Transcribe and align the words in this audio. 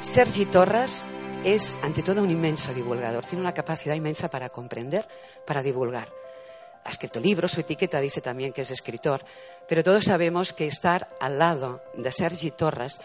Sergi 0.00 0.46
Torres 0.46 1.06
es, 1.44 1.76
ante 1.82 2.04
todo, 2.04 2.22
un 2.22 2.30
inmenso 2.30 2.72
divulgador. 2.72 3.26
Tiene 3.26 3.42
una 3.42 3.52
capacidad 3.52 3.96
inmensa 3.96 4.30
para 4.30 4.48
comprender, 4.48 5.08
para 5.44 5.60
divulgar. 5.60 6.08
Ha 6.84 6.90
escrito 6.90 7.18
libros, 7.18 7.50
su 7.50 7.60
etiqueta 7.60 8.00
dice 8.00 8.20
también 8.20 8.52
que 8.52 8.60
es 8.60 8.70
escritor, 8.70 9.24
pero 9.68 9.82
todos 9.82 10.04
sabemos 10.04 10.52
que 10.52 10.68
estar 10.68 11.08
al 11.20 11.40
lado 11.40 11.82
de 11.94 12.12
Sergi 12.12 12.52
Torres 12.52 13.00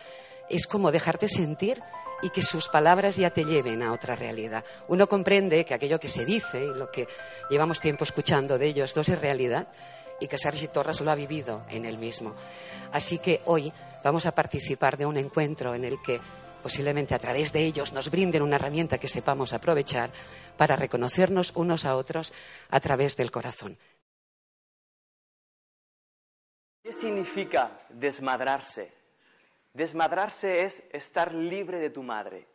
es 0.50 0.68
como 0.68 0.92
dejarte 0.92 1.28
sentir 1.28 1.82
y 2.22 2.30
que 2.30 2.44
sus 2.44 2.70
palabras 2.70 3.16
ya 3.16 3.32
te 3.32 3.44
lleven 3.44 3.82
a 3.82 3.92
otra 3.92 4.16
realidad. 4.16 4.64
Uno 4.88 5.10
comprende 5.10 5.66
que 5.66 5.74
aquello 5.74 6.00
que 6.00 6.10
se 6.10 6.26
dice 6.26 6.64
y 6.64 6.78
lo 6.78 6.92
que 6.92 7.08
llevamos 7.50 7.82
tiempo 7.82 8.04
escuchando 8.04 8.60
de 8.60 8.68
ellos 8.68 8.94
dos 8.94 9.10
es 9.10 9.20
realidad 9.20 9.68
y 10.20 10.28
que 10.28 10.38
Sergi 10.38 10.68
Torres 10.68 11.02
lo 11.02 11.10
ha 11.10 11.16
vivido 11.16 11.64
en 11.70 11.86
él 11.86 11.98
mismo. 11.98 12.36
Así 12.92 13.18
que 13.18 13.42
hoy 13.46 13.74
vamos 14.04 14.28
a 14.28 14.36
participar 14.36 14.96
de 14.96 15.08
un 15.08 15.18
encuentro 15.18 15.74
en 15.74 15.86
el 15.86 16.00
que 16.06 16.22
posiblemente 16.64 17.14
a 17.14 17.20
través 17.20 17.54
de 17.54 17.64
ellos 17.64 17.94
nos 17.94 18.10
brinden 18.10 18.42
una 18.42 18.56
herramienta 18.56 18.98
que 18.98 19.08
sepamos 19.08 19.54
aprovechar 19.54 20.10
para 20.58 20.76
reconocernos 20.76 21.52
unos 21.56 21.86
a 21.86 21.96
otros 21.96 22.34
a 22.70 22.80
través 22.80 23.16
del 23.18 23.30
corazón. 23.30 23.78
¿Qué 26.82 26.92
significa 26.92 27.80
desmadrarse? 27.90 28.92
Desmadrarse 29.74 30.66
es 30.66 30.84
estar 30.92 31.34
libre 31.34 31.80
de 31.80 31.90
tu 31.90 32.04
madre. 32.04 32.48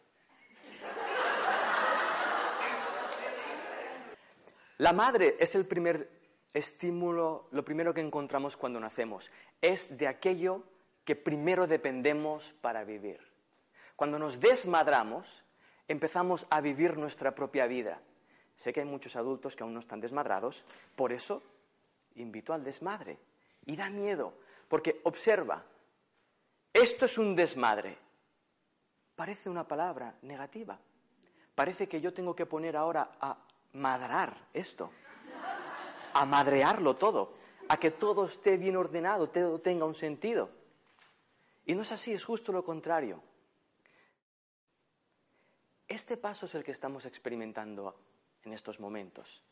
La 4.79 4.93
madre 4.93 5.37
es 5.41 5.55
el 5.55 5.67
primer 5.67 6.09
estímulo, 6.55 7.49
lo 7.51 7.65
primero 7.65 7.93
que 7.93 8.01
encontramos 8.01 8.57
cuando 8.57 8.79
nacemos. 8.79 9.31
Es 9.61 9.97
de 9.99 10.07
aquello 10.07 10.63
que 11.05 11.17
primero 11.17 11.67
dependemos 11.67 12.55
para 12.61 12.85
vivir. 12.85 13.19
Cuando 13.99 14.17
nos 14.17 14.39
desmadramos, 14.39 15.43
empezamos 15.89 16.47
a 16.51 16.61
vivir 16.61 16.97
nuestra 16.97 17.35
propia 17.35 17.67
vida. 17.67 17.99
Sé 18.55 18.73
que 18.73 18.79
hay 18.79 18.87
muchos 18.87 19.17
adultos 19.17 19.57
que 19.57 19.65
aún 19.65 19.75
no 19.75 19.81
están 19.81 20.01
desmadrados, 20.01 20.65
por 20.95 21.11
eso 21.11 21.43
invito 22.15 22.53
al 22.53 22.63
desmadre. 22.63 23.19
Y 23.67 23.75
da 23.75 23.91
miedo, 23.91 24.35
porque 24.69 25.01
observa, 25.03 25.65
esto 26.73 27.07
es 27.07 27.19
un 27.19 27.35
desmadre. 27.35 27.99
Parece 29.17 29.51
una 29.51 29.67
palabra 29.67 30.15
negativa. 30.23 30.79
Parece 31.57 31.89
que 31.89 32.01
yo 32.01 32.15
tengo 32.15 32.37
que 32.37 32.47
poner 32.47 32.77
ahora 32.77 33.17
a 33.21 33.37
madrar 33.73 34.47
esto, 34.55 34.93
a 36.15 36.25
madrearlo 36.25 36.95
todo, 36.95 37.35
a 37.69 37.77
que 37.79 37.91
todo 37.91 38.27
esté 38.27 38.59
bien 38.59 38.77
ordenado, 38.77 39.29
todo 39.29 39.59
tenga 39.59 39.87
un 39.87 39.97
sentido. 39.97 40.51
Y 41.67 41.75
no 41.75 41.83
es 41.83 41.91
así, 41.91 42.13
es 42.13 42.25
justo 42.25 42.53
lo 42.53 42.65
contrario. 42.65 43.27
Este 45.89 46.19
paso 46.19 46.45
es 46.45 46.55
el 46.55 46.65
que 46.65 46.73
estamos 46.73 47.07
experimentando 47.07 47.97
en 48.45 48.53
estos 48.53 48.79
momentos. 48.79 49.43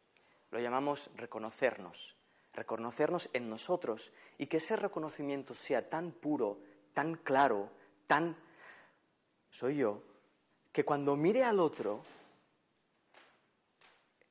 Lo 0.51 0.61
llamamos 0.61 1.11
reconocernos, 1.17 2.15
reconocernos 2.53 3.31
en 3.33 3.49
nosotros 3.49 4.13
y 4.37 4.47
que 4.47 4.59
ese 4.59 4.77
reconocimiento 4.77 5.55
sea 5.55 5.89
tan 5.89 6.13
puro, 6.13 6.61
tan 6.93 7.15
claro, 7.15 7.71
tan 8.07 8.37
soy 9.51 9.79
yo, 9.79 10.03
que 10.73 10.85
cuando 10.85 11.17
mire 11.17 11.43
al 11.43 11.59
otro, 11.59 12.03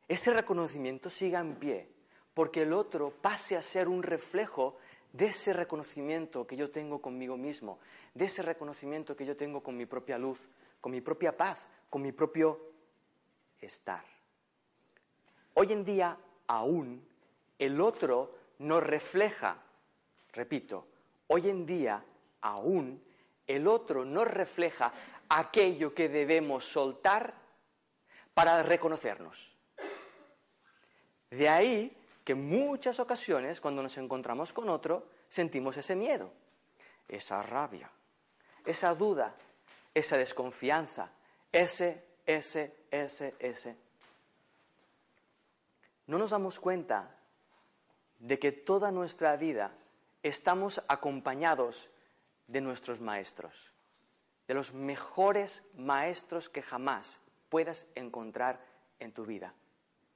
ese 0.07 0.31
reconocimiento 0.31 1.09
siga 1.09 1.39
en 1.39 1.55
pie, 1.55 1.89
porque 2.35 2.61
el 2.61 2.73
otro 2.73 3.09
pase 3.09 3.57
a 3.57 3.63
ser 3.63 3.87
un 3.87 4.03
reflejo 4.03 4.77
de 5.11 5.27
ese 5.27 5.53
reconocimiento 5.53 6.45
que 6.45 6.55
yo 6.55 6.69
tengo 6.69 7.01
conmigo 7.01 7.35
mismo, 7.35 7.79
de 8.13 8.25
ese 8.25 8.43
reconocimiento 8.43 9.15
que 9.15 9.25
yo 9.25 9.35
tengo 9.35 9.63
con 9.63 9.75
mi 9.75 9.87
propia 9.87 10.19
luz, 10.19 10.39
con 10.81 10.91
mi 10.91 11.01
propia 11.01 11.35
paz, 11.35 11.57
con 11.95 12.01
mi 12.01 12.11
propio 12.11 12.59
estar. 13.57 14.03
Hoy 15.53 15.71
en 15.71 15.85
día 15.85 16.17
aún 16.45 17.07
el 17.57 17.79
otro 17.79 18.35
nos 18.59 18.83
refleja, 18.83 19.63
repito, 20.33 20.89
hoy 21.27 21.49
en 21.49 21.65
día 21.65 22.03
aún 22.41 23.01
el 23.47 23.65
otro 23.65 24.03
nos 24.03 24.27
refleja 24.27 24.91
aquello 25.29 25.95
que 25.95 26.09
debemos 26.09 26.65
soltar 26.65 27.33
para 28.33 28.61
reconocernos. 28.61 29.55
De 31.29 31.47
ahí 31.47 31.97
que 32.25 32.33
en 32.33 32.45
muchas 32.45 32.99
ocasiones 32.99 33.61
cuando 33.61 33.81
nos 33.81 33.97
encontramos 33.97 34.51
con 34.51 34.67
otro 34.67 35.07
sentimos 35.29 35.77
ese 35.77 35.95
miedo, 35.95 36.33
esa 37.07 37.41
rabia, 37.41 37.89
esa 38.65 38.93
duda, 38.93 39.33
esa 39.93 40.17
desconfianza, 40.17 41.09
ese, 41.55 42.03
ese, 42.25 42.75
ese, 42.91 43.33
ese. 43.39 43.77
No 46.07 46.17
nos 46.17 46.31
damos 46.31 46.59
cuenta 46.59 47.15
de 48.19 48.37
que 48.37 48.51
toda 48.51 48.91
nuestra 48.91 49.37
vida 49.37 49.71
estamos 50.21 50.83
acompañados 50.89 51.89
de 52.47 52.59
nuestros 52.59 52.99
maestros, 52.99 53.71
de 54.49 54.53
los 54.53 54.73
mejores 54.73 55.63
maestros 55.75 56.49
que 56.49 56.61
jamás 56.61 57.21
puedas 57.47 57.85
encontrar 57.95 58.59
en 58.99 59.13
tu 59.13 59.25
vida. 59.25 59.53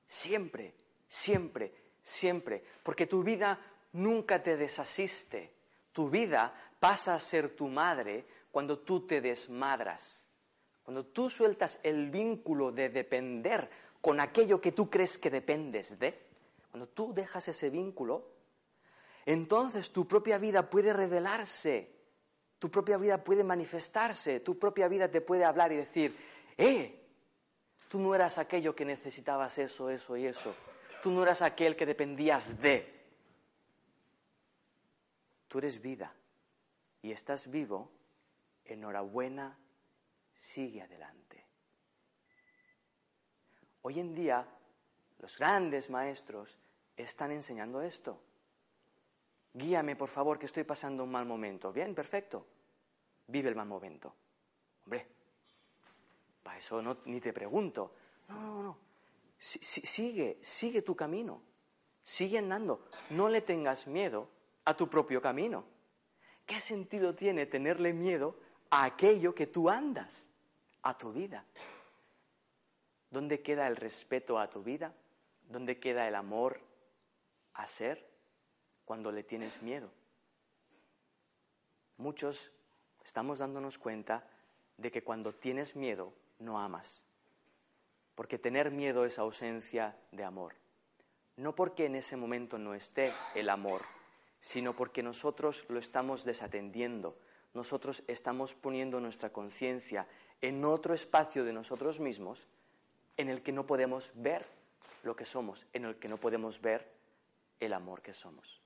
Siempre, 0.09 0.75
siempre, 1.07 1.73
siempre, 2.03 2.65
porque 2.83 3.07
tu 3.07 3.23
vida 3.23 3.59
nunca 3.93 4.43
te 4.43 4.57
desasiste. 4.57 5.53
Tu 5.93 6.09
vida 6.09 6.53
pasa 6.81 7.15
a 7.15 7.19
ser 7.19 7.55
tu 7.55 7.69
madre 7.69 8.25
cuando 8.51 8.79
tú 8.79 9.07
te 9.07 9.21
desmadras. 9.21 10.19
Cuando 10.89 11.05
tú 11.05 11.29
sueltas 11.29 11.79
el 11.83 12.09
vínculo 12.09 12.71
de 12.71 12.89
depender 12.89 13.69
con 14.01 14.19
aquello 14.19 14.59
que 14.59 14.71
tú 14.71 14.89
crees 14.89 15.19
que 15.19 15.29
dependes 15.29 15.99
de, 15.99 16.19
cuando 16.71 16.87
tú 16.87 17.13
dejas 17.13 17.47
ese 17.47 17.69
vínculo, 17.69 18.27
entonces 19.27 19.91
tu 19.91 20.07
propia 20.07 20.39
vida 20.39 20.67
puede 20.67 20.91
revelarse, 20.91 21.95
tu 22.57 22.71
propia 22.71 22.97
vida 22.97 23.23
puede 23.23 23.43
manifestarse, 23.43 24.39
tu 24.39 24.57
propia 24.57 24.87
vida 24.87 25.11
te 25.11 25.21
puede 25.21 25.45
hablar 25.45 25.71
y 25.71 25.75
decir, 25.75 26.17
¡eh! 26.57 27.07
Tú 27.87 27.99
no 27.99 28.15
eras 28.15 28.39
aquello 28.39 28.75
que 28.75 28.83
necesitabas 28.83 29.59
eso, 29.59 29.91
eso 29.91 30.17
y 30.17 30.25
eso. 30.25 30.55
Tú 31.03 31.11
no 31.11 31.21
eras 31.21 31.43
aquel 31.43 31.75
que 31.75 31.85
dependías 31.85 32.59
de. 32.59 32.91
Tú 35.47 35.59
eres 35.59 35.79
vida 35.79 36.15
y 37.03 37.11
estás 37.11 37.51
vivo. 37.51 37.91
Enhorabuena 38.65 39.55
sigue 40.39 40.81
adelante. 40.81 41.45
Hoy 43.81 43.99
en 43.99 44.15
día, 44.15 44.47
los 45.19 45.37
grandes 45.37 45.89
maestros 45.89 46.57
están 46.95 47.31
enseñando 47.31 47.81
esto. 47.81 48.21
Guíame, 49.53 49.95
por 49.95 50.09
favor, 50.09 50.39
que 50.39 50.45
estoy 50.45 50.63
pasando 50.63 51.03
un 51.03 51.11
mal 51.11 51.25
momento. 51.25 51.71
Bien, 51.71 51.93
perfecto. 51.93 52.47
Vive 53.27 53.49
el 53.49 53.55
mal 53.55 53.67
momento. 53.67 54.15
Hombre, 54.85 55.07
para 56.41 56.57
eso 56.57 56.81
no, 56.81 56.97
ni 57.05 57.19
te 57.19 57.33
pregunto. 57.33 57.93
No, 58.29 58.39
no, 58.39 58.63
no. 58.63 58.77
sigue, 59.37 60.39
sigue 60.41 60.81
tu 60.81 60.95
camino. 60.95 61.41
Sigue 62.03 62.37
andando. 62.37 62.87
No 63.11 63.29
le 63.29 63.41
tengas 63.41 63.87
miedo 63.87 64.29
a 64.65 64.75
tu 64.75 64.89
propio 64.89 65.21
camino. 65.21 65.65
¿Qué 66.45 66.59
sentido 66.59 67.13
tiene 67.13 67.45
tenerle 67.45 67.93
miedo 67.93 68.39
a 68.71 68.85
aquello 68.85 69.35
que 69.35 69.47
tú 69.47 69.69
andas? 69.69 70.28
A 70.83 70.97
tu 70.97 71.11
vida. 71.11 71.45
¿Dónde 73.09 73.41
queda 73.41 73.67
el 73.67 73.75
respeto 73.75 74.39
a 74.39 74.49
tu 74.49 74.63
vida? 74.63 74.93
¿Dónde 75.47 75.79
queda 75.79 76.07
el 76.07 76.15
amor 76.15 76.61
a 77.53 77.67
ser 77.67 78.07
cuando 78.85 79.11
le 79.11 79.23
tienes 79.23 79.61
miedo? 79.61 79.89
Muchos 81.97 82.51
estamos 83.03 83.39
dándonos 83.39 83.77
cuenta 83.77 84.27
de 84.77 84.91
que 84.91 85.03
cuando 85.03 85.33
tienes 85.33 85.75
miedo 85.75 86.13
no 86.39 86.59
amas. 86.59 87.03
Porque 88.15 88.37
tener 88.37 88.71
miedo 88.71 89.05
es 89.05 89.17
ausencia 89.17 89.97
de 90.11 90.23
amor. 90.23 90.55
No 91.35 91.55
porque 91.55 91.85
en 91.85 91.95
ese 91.95 92.17
momento 92.17 92.57
no 92.57 92.73
esté 92.73 93.13
el 93.33 93.49
amor, 93.49 93.81
sino 94.39 94.75
porque 94.75 95.03
nosotros 95.03 95.65
lo 95.69 95.79
estamos 95.79 96.25
desatendiendo, 96.25 97.17
nosotros 97.53 98.03
estamos 98.07 98.55
poniendo 98.55 98.99
nuestra 98.99 99.31
conciencia 99.31 100.07
en 100.41 100.65
otro 100.65 100.93
espacio 100.93 101.43
de 101.43 101.53
nosotros 101.53 101.99
mismos 101.99 102.47
en 103.17 103.29
el 103.29 103.41
que 103.43 103.51
no 103.51 103.65
podemos 103.65 104.11
ver 104.15 104.45
lo 105.03 105.15
que 105.15 105.25
somos, 105.25 105.65
en 105.73 105.85
el 105.85 105.97
que 105.97 106.07
no 106.07 106.17
podemos 106.17 106.61
ver 106.61 106.87
el 107.59 107.73
amor 107.73 108.01
que 108.01 108.13
somos. 108.13 108.61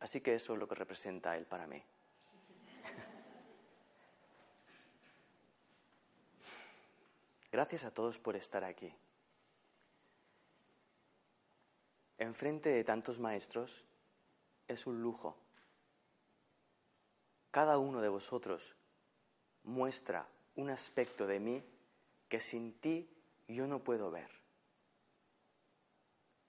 Así 0.00 0.20
que 0.20 0.34
eso 0.34 0.54
es 0.54 0.58
lo 0.58 0.66
que 0.68 0.74
representa 0.74 1.36
Él 1.36 1.46
para 1.46 1.66
mí. 1.66 1.82
Gracias 7.52 7.84
a 7.84 7.90
todos 7.90 8.18
por 8.18 8.36
estar 8.36 8.64
aquí. 8.64 8.94
Enfrente 12.18 12.68
de 12.68 12.84
tantos 12.84 13.18
maestros 13.18 13.86
es 14.68 14.86
un 14.86 15.02
lujo. 15.02 15.38
Cada 17.50 17.78
uno 17.78 18.02
de 18.02 18.10
vosotros 18.10 18.76
muestra 19.64 20.26
un 20.56 20.70
aspecto 20.70 21.26
de 21.26 21.40
mí 21.40 21.62
que 22.28 22.40
sin 22.40 22.72
ti 22.74 23.08
yo 23.48 23.66
no 23.66 23.80
puedo 23.80 24.10
ver. 24.10 24.30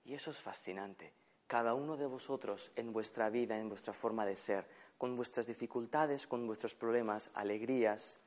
Y 0.04 0.14
eso 0.14 0.32
es 0.32 0.38
fascinante. 0.38 1.14
Cada 1.48 1.74
uno 1.74 1.98
de 1.98 2.06
vosotros 2.06 2.72
en 2.76 2.94
vuestra 2.94 3.30
vida, 3.30 3.58
en 3.58 3.70
vuestra 3.70 3.94
forma 3.94 4.26
de 4.26 4.36
ser, 4.36 4.66
con 4.98 5.16
vuestras 5.16 5.48
dificultades, 5.48 6.28
con 6.28 6.46
vuestros 6.48 6.76
problemas, 6.76 7.30
alegrías, 7.34 8.20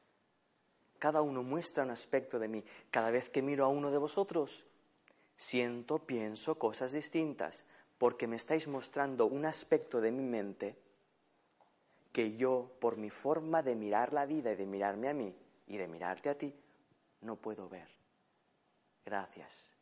cada 0.98 1.22
uno 1.22 1.42
muestra 1.42 1.84
un 1.84 1.90
aspecto 1.90 2.38
de 2.38 2.48
mí. 2.48 2.64
Cada 2.90 3.10
vez 3.10 3.30
que 3.30 3.42
miro 3.42 3.64
a 3.64 3.69
uno 3.69 3.90
de 3.90 3.98
vosotros, 3.98 4.64
siento, 5.37 5.98
pienso 5.98 6.58
cosas 6.58 6.92
distintas, 6.92 7.64
porque 7.98 8.26
me 8.26 8.37
estáis 8.37 8.69
mostrando 8.69 9.26
un 9.26 9.44
aspecto 9.44 10.00
de 10.00 10.10
mi 10.10 10.22
mente 10.22 10.76
que 12.14 12.37
yo, 12.37 12.70
por 12.78 12.96
mi 12.96 13.11
forma 13.11 13.61
de 13.61 13.75
mirar 13.75 14.12
la 14.12 14.25
vida 14.25 14.52
y 14.52 14.55
de 14.55 14.66
mirarme 14.66 15.08
a 15.08 15.12
mí 15.12 15.34
y 15.66 15.76
de 15.76 15.88
mirarte 15.88 16.28
a 16.28 16.38
ti, 16.38 16.55
no 17.22 17.34
puedo 17.34 17.69
ver. 17.69 17.88
Gracias. 19.05 19.75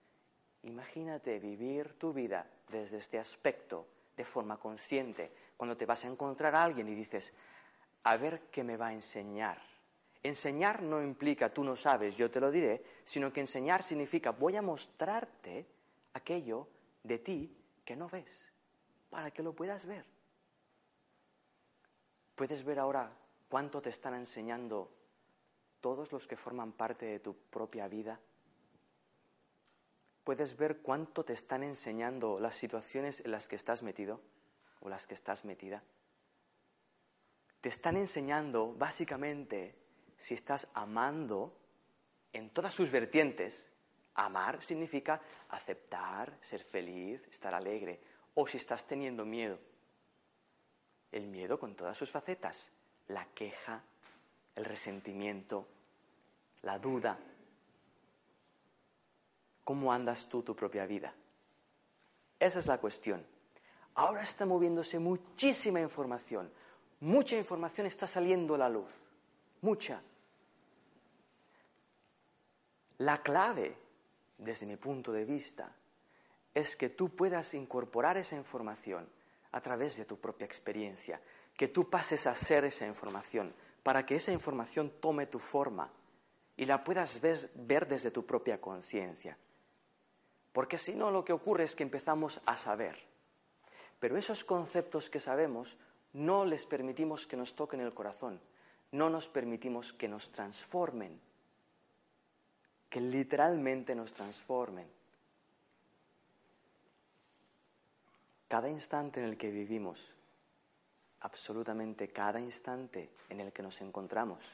Imagínate 0.62 1.38
vivir 1.38 1.98
tu 1.98 2.14
vida 2.14 2.50
desde 2.70 2.96
este 2.96 3.18
aspecto 3.18 3.86
de 4.16 4.24
forma 4.24 4.58
consciente, 4.58 5.30
cuando 5.58 5.76
te 5.76 5.84
vas 5.84 6.06
a 6.06 6.08
encontrar 6.08 6.54
a 6.54 6.62
alguien 6.62 6.88
y 6.88 6.94
dices, 6.94 7.34
a 8.04 8.16
ver 8.16 8.44
qué 8.50 8.64
me 8.64 8.78
va 8.78 8.86
a 8.86 8.94
enseñar. 8.94 9.60
Enseñar 10.22 10.80
no 10.80 11.02
implica 11.02 11.52
tú 11.52 11.62
no 11.62 11.76
sabes, 11.76 12.16
yo 12.16 12.30
te 12.30 12.40
lo 12.40 12.50
diré, 12.50 12.82
sino 13.04 13.30
que 13.30 13.40
enseñar 13.40 13.82
significa 13.82 14.30
voy 14.30 14.56
a 14.56 14.62
mostrarte 14.62 15.66
aquello 16.14 16.66
de 17.02 17.18
ti 17.18 17.54
que 17.84 17.94
no 17.94 18.08
ves, 18.08 18.50
para 19.10 19.30
que 19.30 19.42
lo 19.42 19.52
puedas 19.52 19.84
ver. 19.84 20.06
¿Puedes 22.34 22.64
ver 22.64 22.78
ahora 22.78 23.12
cuánto 23.48 23.82
te 23.82 23.90
están 23.90 24.14
enseñando 24.14 24.90
todos 25.80 26.12
los 26.12 26.26
que 26.26 26.36
forman 26.36 26.72
parte 26.72 27.06
de 27.06 27.20
tu 27.20 27.36
propia 27.36 27.88
vida? 27.88 28.20
¿Puedes 30.24 30.56
ver 30.56 30.78
cuánto 30.78 31.24
te 31.24 31.32
están 31.32 31.62
enseñando 31.62 32.38
las 32.38 32.54
situaciones 32.54 33.20
en 33.24 33.32
las 33.32 33.48
que 33.48 33.56
estás 33.56 33.82
metido 33.82 34.20
o 34.80 34.88
las 34.88 35.06
que 35.06 35.14
estás 35.14 35.44
metida? 35.44 35.82
Te 37.60 37.68
están 37.68 37.96
enseñando 37.96 38.72
básicamente 38.74 39.76
si 40.16 40.34
estás 40.34 40.68
amando 40.74 41.58
en 42.32 42.50
todas 42.50 42.74
sus 42.74 42.90
vertientes. 42.90 43.66
Amar 44.14 44.62
significa 44.62 45.20
aceptar, 45.48 46.38
ser 46.40 46.62
feliz, 46.62 47.26
estar 47.28 47.54
alegre. 47.54 48.00
O 48.34 48.46
si 48.46 48.56
estás 48.56 48.86
teniendo 48.86 49.24
miedo. 49.24 49.58
El 51.12 51.28
miedo 51.28 51.58
con 51.58 51.74
todas 51.74 51.96
sus 51.96 52.10
facetas. 52.10 52.70
La 53.08 53.26
queja, 53.34 53.82
el 54.56 54.64
resentimiento, 54.64 55.66
la 56.62 56.78
duda. 56.78 57.18
¿Cómo 59.64 59.92
andas 59.92 60.28
tú 60.28 60.42
tu 60.42 60.56
propia 60.56 60.86
vida? 60.86 61.14
Esa 62.40 62.58
es 62.58 62.66
la 62.66 62.78
cuestión. 62.78 63.24
Ahora 63.94 64.22
está 64.22 64.46
moviéndose 64.46 64.98
muchísima 64.98 65.80
información. 65.80 66.50
Mucha 67.00 67.36
información 67.36 67.86
está 67.86 68.06
saliendo 68.06 68.54
a 68.54 68.58
la 68.58 68.68
luz. 68.68 69.02
Mucha. 69.60 70.02
La 72.98 73.22
clave, 73.22 73.76
desde 74.38 74.66
mi 74.66 74.76
punto 74.76 75.12
de 75.12 75.24
vista, 75.24 75.72
es 76.54 76.76
que 76.76 76.88
tú 76.88 77.10
puedas 77.10 77.54
incorporar 77.54 78.16
esa 78.16 78.36
información 78.36 79.08
a 79.52 79.60
través 79.60 79.96
de 79.96 80.04
tu 80.04 80.18
propia 80.18 80.46
experiencia, 80.46 81.20
que 81.56 81.68
tú 81.68 81.88
pases 81.88 82.26
a 82.26 82.34
ser 82.34 82.64
esa 82.64 82.86
información, 82.86 83.54
para 83.82 84.04
que 84.06 84.16
esa 84.16 84.32
información 84.32 84.92
tome 85.00 85.26
tu 85.26 85.38
forma 85.38 85.90
y 86.56 86.64
la 86.66 86.84
puedas 86.84 87.20
ver 87.20 87.88
desde 87.88 88.10
tu 88.10 88.24
propia 88.24 88.60
conciencia. 88.60 89.36
Porque 90.52 90.78
si 90.78 90.94
no, 90.94 91.10
lo 91.10 91.24
que 91.24 91.32
ocurre 91.32 91.64
es 91.64 91.74
que 91.74 91.82
empezamos 91.82 92.40
a 92.46 92.56
saber. 92.56 92.96
Pero 93.98 94.16
esos 94.16 94.44
conceptos 94.44 95.08
que 95.08 95.20
sabemos 95.20 95.78
no 96.12 96.44
les 96.44 96.66
permitimos 96.66 97.26
que 97.26 97.36
nos 97.36 97.54
toquen 97.54 97.80
el 97.80 97.94
corazón, 97.94 98.40
no 98.90 99.08
nos 99.08 99.28
permitimos 99.28 99.92
que 99.92 100.08
nos 100.08 100.30
transformen, 100.30 101.18
que 102.90 103.00
literalmente 103.00 103.94
nos 103.94 104.12
transformen. 104.12 104.86
Cada 108.52 108.68
instante 108.68 109.18
en 109.18 109.30
el 109.30 109.38
que 109.38 109.50
vivimos, 109.50 110.12
absolutamente 111.20 112.08
cada 112.08 112.38
instante 112.38 113.08
en 113.30 113.40
el 113.40 113.50
que 113.50 113.62
nos 113.62 113.80
encontramos, 113.80 114.44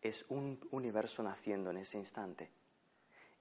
es 0.00 0.24
un 0.30 0.58
universo 0.70 1.22
naciendo 1.22 1.68
en 1.68 1.76
ese 1.76 1.98
instante. 1.98 2.50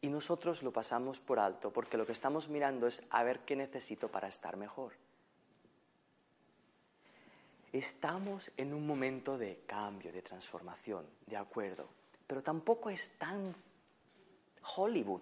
Y 0.01 0.09
nosotros 0.09 0.61
lo 0.61 0.73
pasamos 0.73 1.21
por 1.21 1.39
alto 1.39 1.71
porque 1.71 1.95
lo 1.95 2.05
que 2.05 2.11
estamos 2.11 2.49
mirando 2.49 2.85
es 2.85 3.01
a 3.11 3.23
ver 3.23 3.45
qué 3.45 3.55
necesito 3.55 4.09
para 4.09 4.27
estar 4.27 4.57
mejor. 4.57 4.91
Estamos 7.71 8.51
en 8.57 8.73
un 8.73 8.85
momento 8.85 9.37
de 9.37 9.61
cambio, 9.65 10.11
de 10.11 10.21
transformación, 10.21 11.05
de 11.27 11.37
acuerdo, 11.37 11.87
pero 12.27 12.43
tampoco 12.43 12.89
es 12.89 13.17
tan 13.17 13.55
Hollywood. 14.75 15.21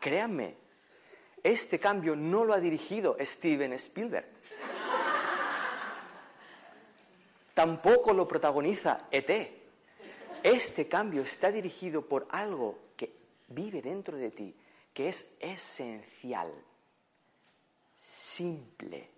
Créanme, 0.00 0.67
este 1.42 1.78
cambio 1.78 2.16
no 2.16 2.44
lo 2.44 2.54
ha 2.54 2.60
dirigido 2.60 3.16
Steven 3.20 3.72
Spielberg. 3.74 4.26
Tampoco 7.54 8.12
lo 8.12 8.28
protagoniza 8.28 9.08
ET. 9.10 9.30
Este 10.42 10.86
cambio 10.88 11.22
está 11.22 11.50
dirigido 11.50 12.02
por 12.02 12.28
algo 12.30 12.78
que 12.96 13.12
vive 13.48 13.82
dentro 13.82 14.16
de 14.16 14.30
ti, 14.30 14.54
que 14.94 15.08
es 15.08 15.26
esencial, 15.40 16.52
simple. 17.96 19.10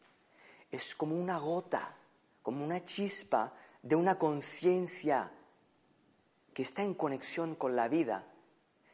Es 0.70 0.94
como 0.94 1.20
una 1.20 1.38
gota, 1.38 1.94
como 2.42 2.64
una 2.64 2.82
chispa 2.82 3.52
de 3.82 3.96
una 3.96 4.18
conciencia 4.18 5.30
que 6.54 6.62
está 6.62 6.82
en 6.82 6.94
conexión 6.94 7.54
con 7.54 7.76
la 7.76 7.88
vida, 7.88 8.24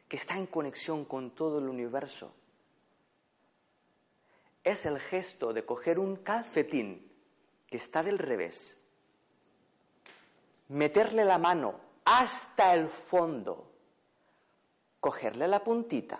que 0.07 0.17
está 0.17 0.37
en 0.37 0.47
conexión 0.47 1.05
con 1.05 1.31
todo 1.31 1.59
el 1.59 1.69
universo. 1.69 2.33
Es 4.67 4.85
el 4.85 4.99
gesto 4.99 5.53
de 5.53 5.63
coger 5.63 5.97
un 5.97 6.17
calcetín 6.17 7.09
que 7.67 7.77
está 7.77 8.03
del 8.03 8.19
revés, 8.19 8.77
meterle 10.67 11.23
la 11.23 11.37
mano 11.37 11.79
hasta 12.03 12.73
el 12.73 12.89
fondo, 12.89 13.71
cogerle 14.99 15.47
la 15.47 15.63
puntita 15.63 16.19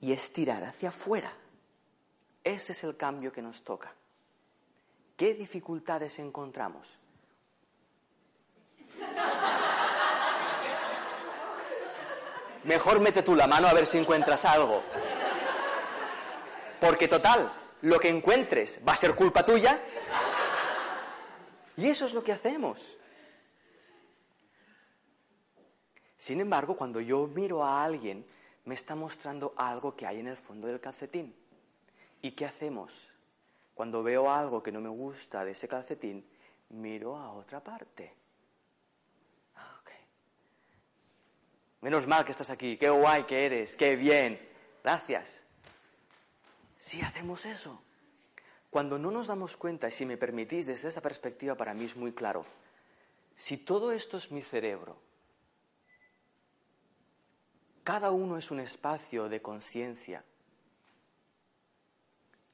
y 0.00 0.10
estirar 0.10 0.64
hacia 0.64 0.88
afuera. 0.88 1.32
Ese 2.42 2.72
es 2.72 2.82
el 2.82 2.96
cambio 2.96 3.32
que 3.32 3.42
nos 3.42 3.62
toca. 3.62 3.94
¿Qué 5.16 5.34
dificultades 5.34 6.18
encontramos? 6.18 6.98
Mejor 12.64 12.98
mete 12.98 13.22
tú 13.22 13.36
la 13.36 13.46
mano 13.46 13.68
a 13.68 13.72
ver 13.72 13.86
si 13.86 13.98
encuentras 13.98 14.44
algo. 14.44 14.82
Porque 16.80 17.08
total, 17.08 17.52
lo 17.82 17.98
que 17.98 18.08
encuentres 18.08 18.80
va 18.86 18.92
a 18.92 18.96
ser 18.96 19.14
culpa 19.14 19.44
tuya. 19.44 19.80
Y 21.76 21.88
eso 21.88 22.06
es 22.06 22.14
lo 22.14 22.22
que 22.22 22.32
hacemos. 22.32 22.96
Sin 26.18 26.40
embargo, 26.40 26.76
cuando 26.76 27.00
yo 27.00 27.26
miro 27.26 27.64
a 27.64 27.82
alguien, 27.82 28.26
me 28.64 28.74
está 28.74 28.94
mostrando 28.94 29.54
algo 29.56 29.96
que 29.96 30.06
hay 30.06 30.20
en 30.20 30.28
el 30.28 30.36
fondo 30.36 30.66
del 30.66 30.80
calcetín. 30.80 31.34
¿Y 32.22 32.32
qué 32.32 32.44
hacemos? 32.44 33.14
Cuando 33.74 34.02
veo 34.02 34.30
algo 34.30 34.62
que 34.62 34.70
no 34.70 34.80
me 34.80 34.90
gusta 34.90 35.44
de 35.44 35.52
ese 35.52 35.66
calcetín, 35.66 36.24
miro 36.68 37.16
a 37.16 37.32
otra 37.32 37.60
parte. 37.60 38.12
Ah, 39.56 39.80
Menos 41.80 42.06
mal 42.06 42.24
que 42.26 42.32
estás 42.32 42.50
aquí, 42.50 42.76
qué 42.76 42.90
guay 42.90 43.24
que 43.24 43.46
eres, 43.46 43.74
qué 43.74 43.96
bien, 43.96 44.38
gracias. 44.84 45.42
Si 46.80 47.02
hacemos 47.02 47.44
eso, 47.44 47.78
cuando 48.70 48.98
no 48.98 49.10
nos 49.10 49.26
damos 49.26 49.58
cuenta, 49.58 49.86
y 49.86 49.92
si 49.92 50.06
me 50.06 50.16
permitís, 50.16 50.64
desde 50.64 50.88
esa 50.88 51.02
perspectiva 51.02 51.54
para 51.54 51.74
mí 51.74 51.84
es 51.84 51.94
muy 51.94 52.12
claro, 52.12 52.46
si 53.36 53.58
todo 53.58 53.92
esto 53.92 54.16
es 54.16 54.32
mi 54.32 54.40
cerebro, 54.40 54.96
cada 57.84 58.10
uno 58.12 58.38
es 58.38 58.50
un 58.50 58.60
espacio 58.60 59.28
de 59.28 59.42
conciencia. 59.42 60.24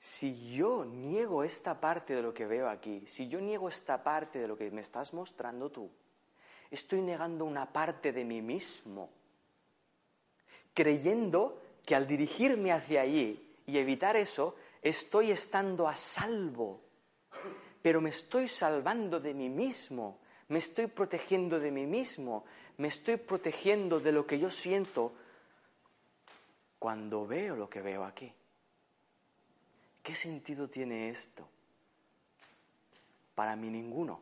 Si 0.00 0.56
yo 0.56 0.84
niego 0.84 1.44
esta 1.44 1.80
parte 1.80 2.16
de 2.16 2.22
lo 2.22 2.34
que 2.34 2.46
veo 2.46 2.68
aquí, 2.68 3.04
si 3.06 3.28
yo 3.28 3.40
niego 3.40 3.68
esta 3.68 4.02
parte 4.02 4.40
de 4.40 4.48
lo 4.48 4.58
que 4.58 4.72
me 4.72 4.80
estás 4.80 5.14
mostrando 5.14 5.70
tú, 5.70 5.88
estoy 6.72 7.00
negando 7.00 7.44
una 7.44 7.72
parte 7.72 8.10
de 8.10 8.24
mí 8.24 8.42
mismo, 8.42 9.08
creyendo 10.74 11.62
que 11.84 11.94
al 11.94 12.08
dirigirme 12.08 12.72
hacia 12.72 13.02
allí 13.02 13.45
y 13.66 13.78
evitar 13.78 14.16
eso, 14.16 14.56
estoy 14.80 15.32
estando 15.32 15.88
a 15.88 15.94
salvo, 15.94 16.80
pero 17.82 18.00
me 18.00 18.10
estoy 18.10 18.48
salvando 18.48 19.18
de 19.20 19.34
mí 19.34 19.48
mismo, 19.48 20.20
me 20.48 20.58
estoy 20.58 20.86
protegiendo 20.86 21.58
de 21.58 21.72
mí 21.72 21.86
mismo, 21.86 22.44
me 22.78 22.88
estoy 22.88 23.16
protegiendo 23.16 23.98
de 23.98 24.12
lo 24.12 24.26
que 24.26 24.38
yo 24.38 24.50
siento 24.50 25.12
cuando 26.78 27.26
veo 27.26 27.56
lo 27.56 27.68
que 27.68 27.82
veo 27.82 28.04
aquí. 28.04 28.32
¿Qué 30.02 30.14
sentido 30.14 30.68
tiene 30.68 31.08
esto? 31.08 31.48
Para 33.34 33.56
mí 33.56 33.68
ninguno. 33.68 34.20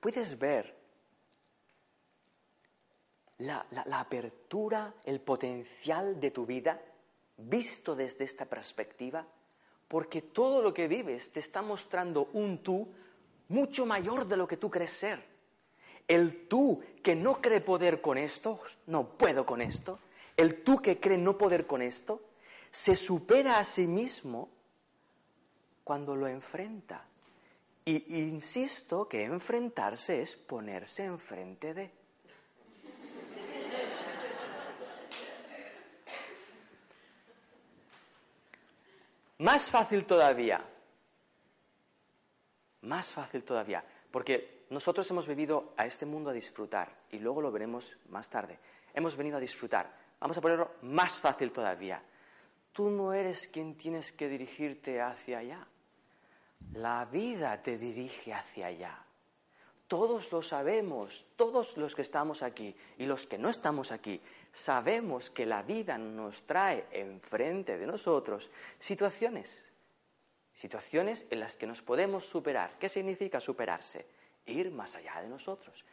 ¿Puedes 0.00 0.38
ver 0.38 0.74
la, 3.38 3.66
la 3.70 4.00
apertura, 4.00 4.94
el 5.04 5.20
potencial 5.20 6.18
de 6.18 6.30
tu 6.30 6.46
vida 6.46 6.80
visto 7.36 7.94
desde 7.94 8.24
esta 8.24 8.44
perspectiva? 8.44 9.26
Porque 9.88 10.22
todo 10.22 10.62
lo 10.62 10.74
que 10.74 10.88
vives 10.88 11.30
te 11.30 11.40
está 11.40 11.62
mostrando 11.62 12.28
un 12.32 12.62
tú 12.62 12.88
mucho 13.48 13.86
mayor 13.86 14.26
de 14.26 14.36
lo 14.36 14.46
que 14.46 14.56
tú 14.56 14.70
crees 14.70 14.92
ser. 14.92 15.24
El 16.08 16.46
tú 16.48 16.82
que 17.02 17.14
no 17.14 17.40
cree 17.40 17.60
poder 17.60 18.00
con 18.00 18.18
esto, 18.18 18.60
no 18.86 19.16
puedo 19.16 19.44
con 19.44 19.60
esto, 19.60 19.98
el 20.36 20.62
tú 20.62 20.80
que 20.80 21.00
cree 21.00 21.18
no 21.18 21.36
poder 21.38 21.66
con 21.66 21.82
esto, 21.82 22.20
se 22.70 22.94
supera 22.94 23.58
a 23.58 23.64
sí 23.64 23.86
mismo 23.86 24.50
cuando 25.82 26.14
lo 26.14 26.26
enfrenta. 26.28 27.06
Y 27.84 28.18
insisto 28.18 29.08
que 29.08 29.24
enfrentarse 29.24 30.20
es 30.20 30.36
ponerse 30.36 31.04
enfrente 31.04 31.72
de. 31.72 31.92
Más 39.38 39.70
fácil 39.70 40.06
todavía, 40.06 40.64
más 42.82 43.10
fácil 43.10 43.44
todavía, 43.44 43.84
porque 44.10 44.64
nosotros 44.70 45.10
hemos 45.10 45.26
venido 45.26 45.74
a 45.76 45.86
este 45.86 46.06
mundo 46.06 46.30
a 46.30 46.32
disfrutar 46.32 46.92
y 47.10 47.18
luego 47.18 47.42
lo 47.42 47.52
veremos 47.52 47.98
más 48.08 48.30
tarde. 48.30 48.58
Hemos 48.94 49.16
venido 49.16 49.36
a 49.36 49.40
disfrutar. 49.40 49.92
Vamos 50.18 50.38
a 50.38 50.40
ponerlo 50.40 50.72
más 50.82 51.18
fácil 51.18 51.52
todavía. 51.52 52.02
Tú 52.72 52.90
no 52.90 53.12
eres 53.12 53.46
quien 53.48 53.76
tienes 53.76 54.12
que 54.12 54.28
dirigirte 54.28 55.00
hacia 55.00 55.38
allá. 55.38 55.66
La 56.72 57.04
vida 57.04 57.62
te 57.62 57.78
dirige 57.78 58.32
hacia 58.32 58.66
allá. 58.66 59.05
Todos 59.88 60.32
lo 60.32 60.42
sabemos, 60.42 61.26
todos 61.36 61.76
los 61.76 61.94
que 61.94 62.02
estamos 62.02 62.42
aquí 62.42 62.74
y 62.98 63.06
los 63.06 63.24
que 63.24 63.38
no 63.38 63.48
estamos 63.48 63.92
aquí, 63.92 64.20
sabemos 64.52 65.30
que 65.30 65.46
la 65.46 65.62
vida 65.62 65.96
nos 65.96 66.42
trae 66.42 66.86
enfrente 66.90 67.78
de 67.78 67.86
nosotros 67.86 68.50
situaciones 68.80 69.66
situaciones 70.56 71.26
en 71.30 71.40
las 71.40 71.54
que 71.56 71.66
nos 71.66 71.82
podemos 71.82 72.24
superar. 72.24 72.78
¿Qué 72.78 72.88
significa 72.88 73.40
superarse? 73.40 74.06
Ir 74.46 74.70
más 74.70 74.96
allá 74.96 75.20
de 75.20 75.28
nosotros. 75.28 75.84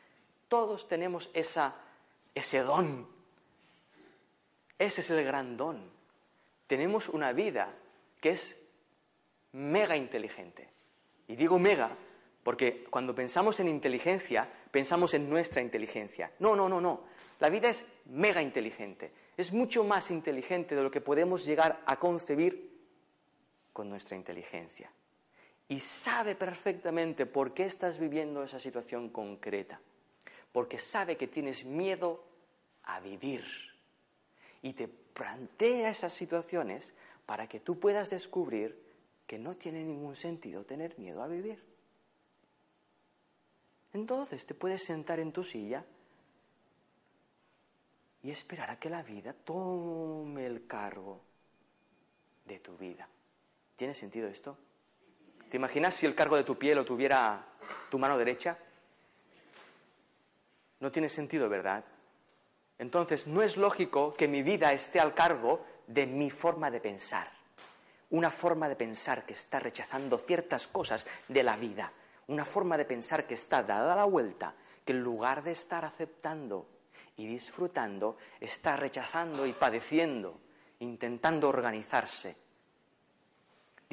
Todos 0.48 0.88
tenemos 0.88 1.30
esa, 1.34 1.76
ese 2.34 2.60
don. 2.60 3.08
Ese 4.80 5.02
es 5.02 5.10
el 5.10 5.24
gran 5.24 5.58
don. 5.58 5.84
Tenemos 6.68 7.10
una 7.10 7.34
vida 7.34 7.74
que 8.22 8.32
es 8.32 8.56
mega 9.52 9.98
inteligente. 9.98 10.70
Y 11.28 11.36
digo 11.36 11.60
mega 11.60 11.92
porque 12.44 12.86
cuando 12.90 13.16
pensamos 13.16 13.60
en 13.60 13.68
inteligencia, 13.68 14.48
pensamos 14.72 15.14
en 15.14 15.30
nuestra 15.30 15.62
inteligencia. 15.62 16.32
No, 16.40 16.56
no, 16.56 16.68
no, 16.68 16.82
no. 16.82 17.02
La 17.40 17.50
vida 17.50 17.70
es 17.70 17.86
mega 18.06 18.42
inteligente. 18.42 19.12
Es 19.38 19.52
mucho 19.52 19.84
más 19.84 20.12
inteligente 20.12 20.76
de 20.76 20.84
lo 20.84 20.92
que 20.92 21.02
podemos 21.02 21.46
llegar 21.46 21.82
a 21.86 21.98
concebir 22.00 22.72
con 23.72 23.90
nuestra 23.90 24.16
inteligencia 24.16 24.92
y 25.68 25.80
sabe 25.80 26.36
perfectamente 26.36 27.26
por 27.26 27.54
qué 27.54 27.66
estás 27.66 27.98
viviendo 27.98 28.44
esa 28.44 28.60
situación 28.60 29.10
concreta, 29.10 29.82
porque 30.52 30.78
sabe 30.78 31.18
que 31.18 31.28
tienes 31.28 31.66
miedo 31.66 32.24
a 32.84 33.00
vivir 33.00 33.44
y 34.62 34.74
te 34.74 34.88
plantea 34.88 35.90
esas 35.90 36.14
situaciones 36.14 36.94
para 37.26 37.48
que 37.48 37.60
tú 37.60 37.80
puedas 37.80 38.10
descubrir 38.10 38.84
que 39.26 39.40
no 39.40 39.56
tiene 39.56 39.84
ningún 39.84 40.16
sentido 40.16 40.64
tener 40.64 40.98
miedo 41.00 41.24
a 41.24 41.28
vivir. 41.28 41.73
Entonces 43.94 44.46
te 44.46 44.54
puedes 44.54 44.84
sentar 44.84 45.20
en 45.20 45.32
tu 45.32 45.44
silla 45.44 45.86
y 48.24 48.32
esperar 48.32 48.72
a 48.72 48.80
que 48.80 48.90
la 48.90 49.04
vida 49.04 49.34
tome 49.34 50.46
el 50.46 50.66
cargo 50.66 51.22
de 52.46 52.60
tu 52.60 52.76
vida. 52.78 53.08
¿Tiene 53.76 53.94
sentido 53.94 54.28
esto? 54.28 54.58
¿Te 55.50 55.58
imaginas 55.58 55.96
si 55.96 56.06
el 56.06 56.16
cargo 56.16 56.36
de 56.36 56.44
tu 56.44 56.58
piel 56.58 56.78
lo 56.78 56.86
tuviera 56.86 57.46
tu 57.92 58.00
mano 58.00 58.18
derecha? 58.18 58.58
No 60.80 60.92
tiene 60.92 61.10
sentido, 61.10 61.48
¿verdad? 61.48 61.84
Entonces, 62.80 63.28
no 63.28 63.42
es 63.42 63.56
lógico 63.56 64.14
que 64.16 64.28
mi 64.28 64.42
vida 64.42 64.74
esté 64.74 65.00
al 65.00 65.14
cargo 65.14 65.64
de 65.88 66.08
mi 66.08 66.32
forma 66.32 66.72
de 66.72 66.82
pensar. 66.82 67.32
Una 68.10 68.32
forma 68.32 68.68
de 68.68 68.76
pensar 68.76 69.26
que 69.26 69.34
está 69.34 69.60
rechazando 69.60 70.18
ciertas 70.18 70.68
cosas 70.68 71.06
de 71.28 71.44
la 71.44 71.56
vida. 71.56 71.92
Una 72.28 72.46
forma 72.46 72.78
de 72.78 72.86
pensar 72.86 73.28
que 73.28 73.34
está 73.34 73.64
dada 73.64 73.96
la 73.96 74.06
vuelta, 74.06 74.54
que 74.86 74.94
en 74.94 75.02
lugar 75.02 75.44
de 75.44 75.52
estar 75.52 75.86
aceptando 75.86 76.68
y 77.18 77.28
disfrutando, 77.28 78.18
está 78.40 78.76
rechazando 78.76 79.46
y 79.46 79.54
padeciendo, 79.54 80.40
intentando 80.80 81.50
organizarse 81.50 82.36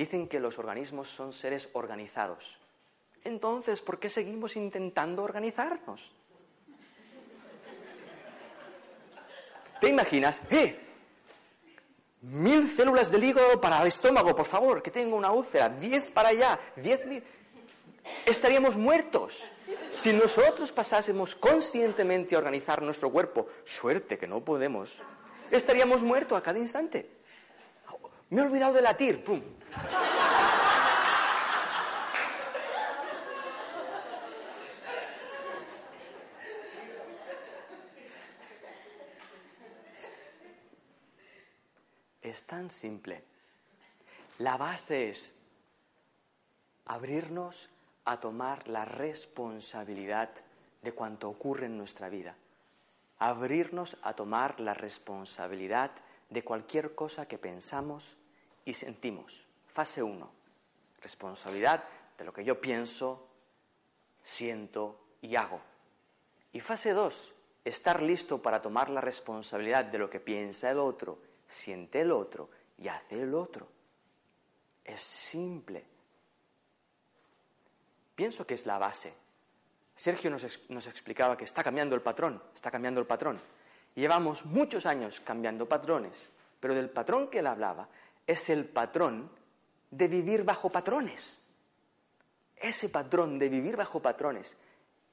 Dicen 0.01 0.29
que 0.29 0.41
los 0.41 0.59
organismos 0.59 1.11
son 1.11 1.35
seres 1.35 1.69
organizados. 1.75 2.59
Entonces, 3.23 3.83
¿por 3.83 3.99
qué 3.99 4.09
seguimos 4.09 4.57
intentando 4.57 5.23
organizarnos? 5.23 6.11
¿Te 9.79 9.89
imaginas? 9.91 10.41
¡Eh! 10.51 10.75
Mil 12.23 12.67
células 12.71 13.11
del 13.11 13.25
hígado 13.25 13.61
para 13.61 13.83
el 13.83 13.89
estómago, 13.89 14.35
por 14.35 14.47
favor, 14.47 14.83
que 14.83 14.91
tengo 14.91 15.17
una 15.17 15.33
úlcera. 15.33 15.69
Diez 15.69 16.11
para 16.11 16.31
allá, 16.31 16.59
diez 16.77 17.05
mil. 17.05 17.23
Estaríamos 18.31 18.77
muertos. 18.77 19.43
Si 19.91 20.13
nosotros 20.13 20.71
pasásemos 20.71 21.35
conscientemente 21.35 22.37
a 22.37 22.39
organizar 22.39 22.81
nuestro 22.81 23.11
cuerpo, 23.11 23.49
suerte 23.65 24.19
que 24.19 24.29
no 24.29 24.45
podemos, 24.45 25.03
estaríamos 25.51 26.05
muertos 26.05 26.39
a 26.39 26.43
cada 26.43 26.61
instante. 26.61 27.11
Me 28.31 28.41
he 28.41 28.45
olvidado 28.45 28.75
de 28.75 28.83
latir, 28.83 29.25
pum. 29.25 29.43
Es 42.23 42.45
tan 42.45 42.71
simple. 42.71 43.25
La 44.39 44.57
base 44.57 45.11
es 45.11 45.33
abrirnos 46.87 47.69
a 48.05 48.21
tomar 48.21 48.69
la 48.69 48.85
responsabilidad 48.85 50.31
de 50.83 50.93
cuanto 50.93 51.29
ocurre 51.29 51.67
en 51.67 51.77
nuestra 51.77 52.09
vida. 52.09 52.37
Abrirnos 53.19 53.97
a 54.03 54.15
tomar 54.15 54.61
la 54.61 54.75
responsabilidad 54.75 55.91
de 56.31 56.43
cualquier 56.43 56.95
cosa 56.95 57.27
que 57.27 57.39
pensamos 57.39 58.17
y 58.65 58.75
sentimos. 58.75 59.47
Fase 59.67 60.03
1. 60.03 60.31
Responsabilidad 61.03 61.85
de 62.17 62.25
lo 62.25 62.33
que 62.33 62.45
yo 62.45 62.61
pienso, 62.61 63.27
siento 64.23 65.01
y 65.21 65.37
hago. 65.37 65.61
Y 66.53 66.61
fase 66.61 66.93
2. 66.93 67.35
Estar 67.65 68.03
listo 68.03 68.41
para 68.41 68.63
tomar 68.63 68.89
la 68.89 69.01
responsabilidad 69.01 69.85
de 69.85 69.99
lo 69.99 70.09
que 70.09 70.21
piensa 70.21 70.71
el 70.71 70.79
otro, 70.79 71.19
siente 71.47 72.01
el 72.01 72.11
otro 72.11 72.49
y 72.79 72.89
hace 72.89 73.23
el 73.23 73.35
otro. 73.35 73.69
Es 74.85 75.01
simple. 75.01 75.85
Pienso 78.21 78.47
que 78.47 78.53
es 78.53 78.67
la 78.67 78.77
base. 78.77 79.15
Sergio 79.97 80.31
nos, 80.31 80.45
nos 80.69 80.87
explicaba 80.87 81.39
que 81.39 81.45
está 81.45 81.65
cambiando 81.65 81.95
el 81.95 82.03
patrón, 82.03 82.43
está 82.55 82.71
cambiando 82.71 83.01
el 83.01 83.07
patrón. 83.07 83.41
Llevamos 83.95 84.45
muchos 84.45 84.85
años 84.85 85.23
cambiando 85.23 85.67
patrones, 85.67 86.29
pero 86.61 86.75
del 86.75 86.91
patrón 86.91 87.29
que 87.29 87.39
él 87.39 87.47
hablaba 87.47 87.89
es 88.27 88.51
el 88.51 88.67
patrón 88.67 89.31
de 89.91 90.07
vivir 90.09 90.45
bajo 90.45 90.69
patrones. 90.69 91.41
Ese 92.57 92.91
patrón 92.91 93.39
de 93.39 93.49
vivir 93.49 93.75
bajo 93.75 94.03
patrones 94.03 94.55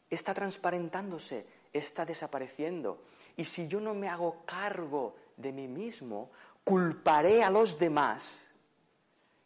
está 0.09 0.33
transparentándose, 0.33 1.45
está 1.71 2.05
desapareciendo. 2.05 3.05
Y 3.37 3.45
si 3.45 3.69
yo 3.69 3.79
no 3.79 3.93
me 3.93 4.09
hago 4.09 4.43
cargo 4.45 5.15
de 5.37 5.53
mí 5.53 5.69
mismo, 5.69 6.29
culparé 6.65 7.41
a 7.41 7.49
los 7.51 7.79
demás 7.79 8.51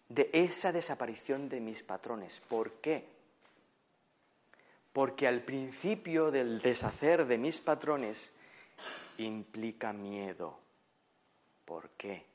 de 0.10 0.32
esa 0.34 0.72
desaparición 0.72 1.48
de 1.48 1.60
mis 1.62 1.84
patrones. 1.84 2.42
¿Por 2.50 2.72
qué? 2.82 3.11
Porque 4.94 5.28
al 5.28 5.42
principio 5.44 6.32
del 6.32 6.60
deshacer 6.62 7.26
de 7.26 7.38
mis 7.38 7.62
patrones 7.62 8.34
implica 9.18 9.94
miedo. 9.94 10.60
¿Por 11.64 11.92
qué? 11.92 12.26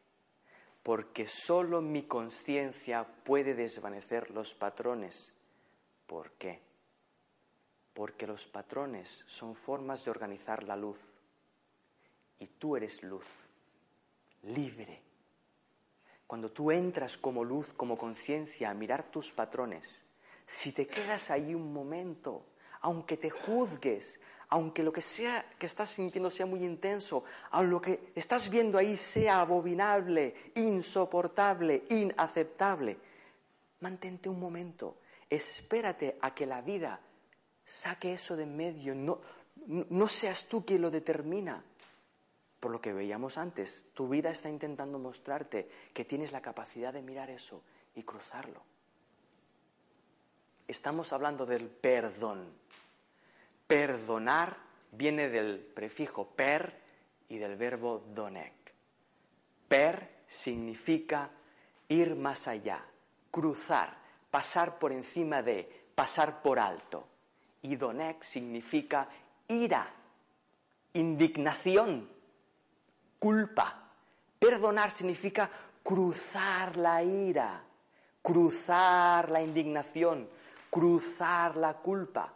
Porque 0.83 1.27
solo 1.27 1.83
mi 1.83 2.05
conciencia 2.05 3.05
puede 3.05 3.55
desvanecer 3.55 4.31
los 4.31 4.55
patrones. 4.55 5.35
¿Por 6.07 6.31
qué? 6.33 6.63
Porque 7.93 8.27
los 8.27 8.47
patrones 8.47 9.25
son 9.27 9.55
formas 9.55 10.05
de 10.05 10.11
organizar 10.11 10.63
la 10.63 10.77
luz. 10.77 11.01
Y 12.39 12.47
tú 12.47 12.77
eres 12.77 13.03
luz, 13.03 13.27
libre. 14.45 15.03
Cuando 16.27 16.51
tú 16.51 16.71
entras 16.71 17.19
como 17.19 17.45
luz, 17.45 17.73
como 17.75 17.99
conciencia, 17.99 18.71
a 18.71 18.75
mirar 18.75 19.11
tus 19.11 19.33
patrones, 19.33 20.06
si 20.47 20.73
te 20.73 20.87
quedas 20.87 21.31
ahí 21.31 21.55
un 21.55 21.73
momento, 21.73 22.47
aunque 22.81 23.17
te 23.17 23.31
juzgues, 23.31 24.21
aunque 24.49 24.83
lo 24.83 24.93
que 24.93 25.01
sea 25.01 25.45
que 25.59 25.67
estás 25.67 25.91
sintiendo 25.91 26.31
sea 26.31 26.47
muy 26.47 26.63
intenso, 26.65 27.25
aunque 27.51 27.71
lo 27.71 27.81
que 27.81 28.13
estás 28.15 28.49
viendo 28.49 28.79
ahí 28.79 28.97
sea 28.97 29.41
abominable, 29.41 30.35
insoportable, 30.55 31.85
inaceptable, 31.91 32.99
mantente 33.81 34.29
un 34.29 34.39
momento, 34.39 34.99
espérate 35.29 36.17
a 36.21 36.35
que 36.35 36.47
la 36.47 36.63
vida 36.63 37.01
saque 37.65 38.13
eso 38.13 38.37
de 38.37 38.45
en 38.45 38.57
medio, 38.57 38.95
no, 38.95 39.21
no 39.67 40.09
seas 40.09 40.47
tú 40.47 40.65
quien 40.65 40.83
lo 40.83 40.91
determina. 40.91 41.65
Por 42.61 42.71
lo 42.71 42.81
que 42.81 42.93
veíamos 42.93 43.37
antes, 43.37 43.89
tu 43.93 44.09
vida 44.09 44.31
está 44.31 44.49
intentando 44.49 44.99
mostrarte 44.99 45.69
que 45.93 46.05
tienes 46.05 46.33
la 46.33 46.41
capacidad 46.41 46.93
de 46.93 47.03
mirar 47.03 47.31
eso 47.31 47.63
y 47.95 48.03
cruzarlo. 48.05 48.63
Estamos 50.69 51.13
hablando 51.13 51.47
del 51.47 51.69
perdón. 51.69 52.53
Perdonar 53.69 54.57
viene 54.91 55.29
del 55.29 55.61
prefijo 55.61 56.27
per 56.27 56.81
y 57.29 57.39
del 57.39 57.57
verbo 57.57 58.05
donek. 58.15 58.53
Per 59.69 60.25
significa 60.27 61.31
ir 61.89 62.17
más 62.17 62.49
allá, 62.49 62.85
cruzar, 63.31 63.97
pasar 64.31 64.81
por 64.81 64.91
encima 64.91 65.41
de, 65.41 65.87
pasar 65.95 66.43
por 66.43 66.59
alto. 66.59 67.07
Y 67.63 67.77
donek 67.77 68.25
significa 68.25 69.09
ira, 69.47 69.89
indignación, 70.95 72.09
culpa. 73.21 73.89
Perdonar 74.41 74.91
significa 74.91 75.49
cruzar 75.85 76.77
la 76.77 77.05
ira, 77.05 77.63
cruzar 78.21 79.31
la 79.31 79.41
indignación, 79.41 80.29
cruzar 80.71 81.57
la 81.57 81.75
culpa, 81.75 82.33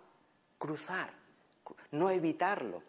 cruzar 0.59 1.21
no 1.93 2.11
evitarlo. 2.11 2.83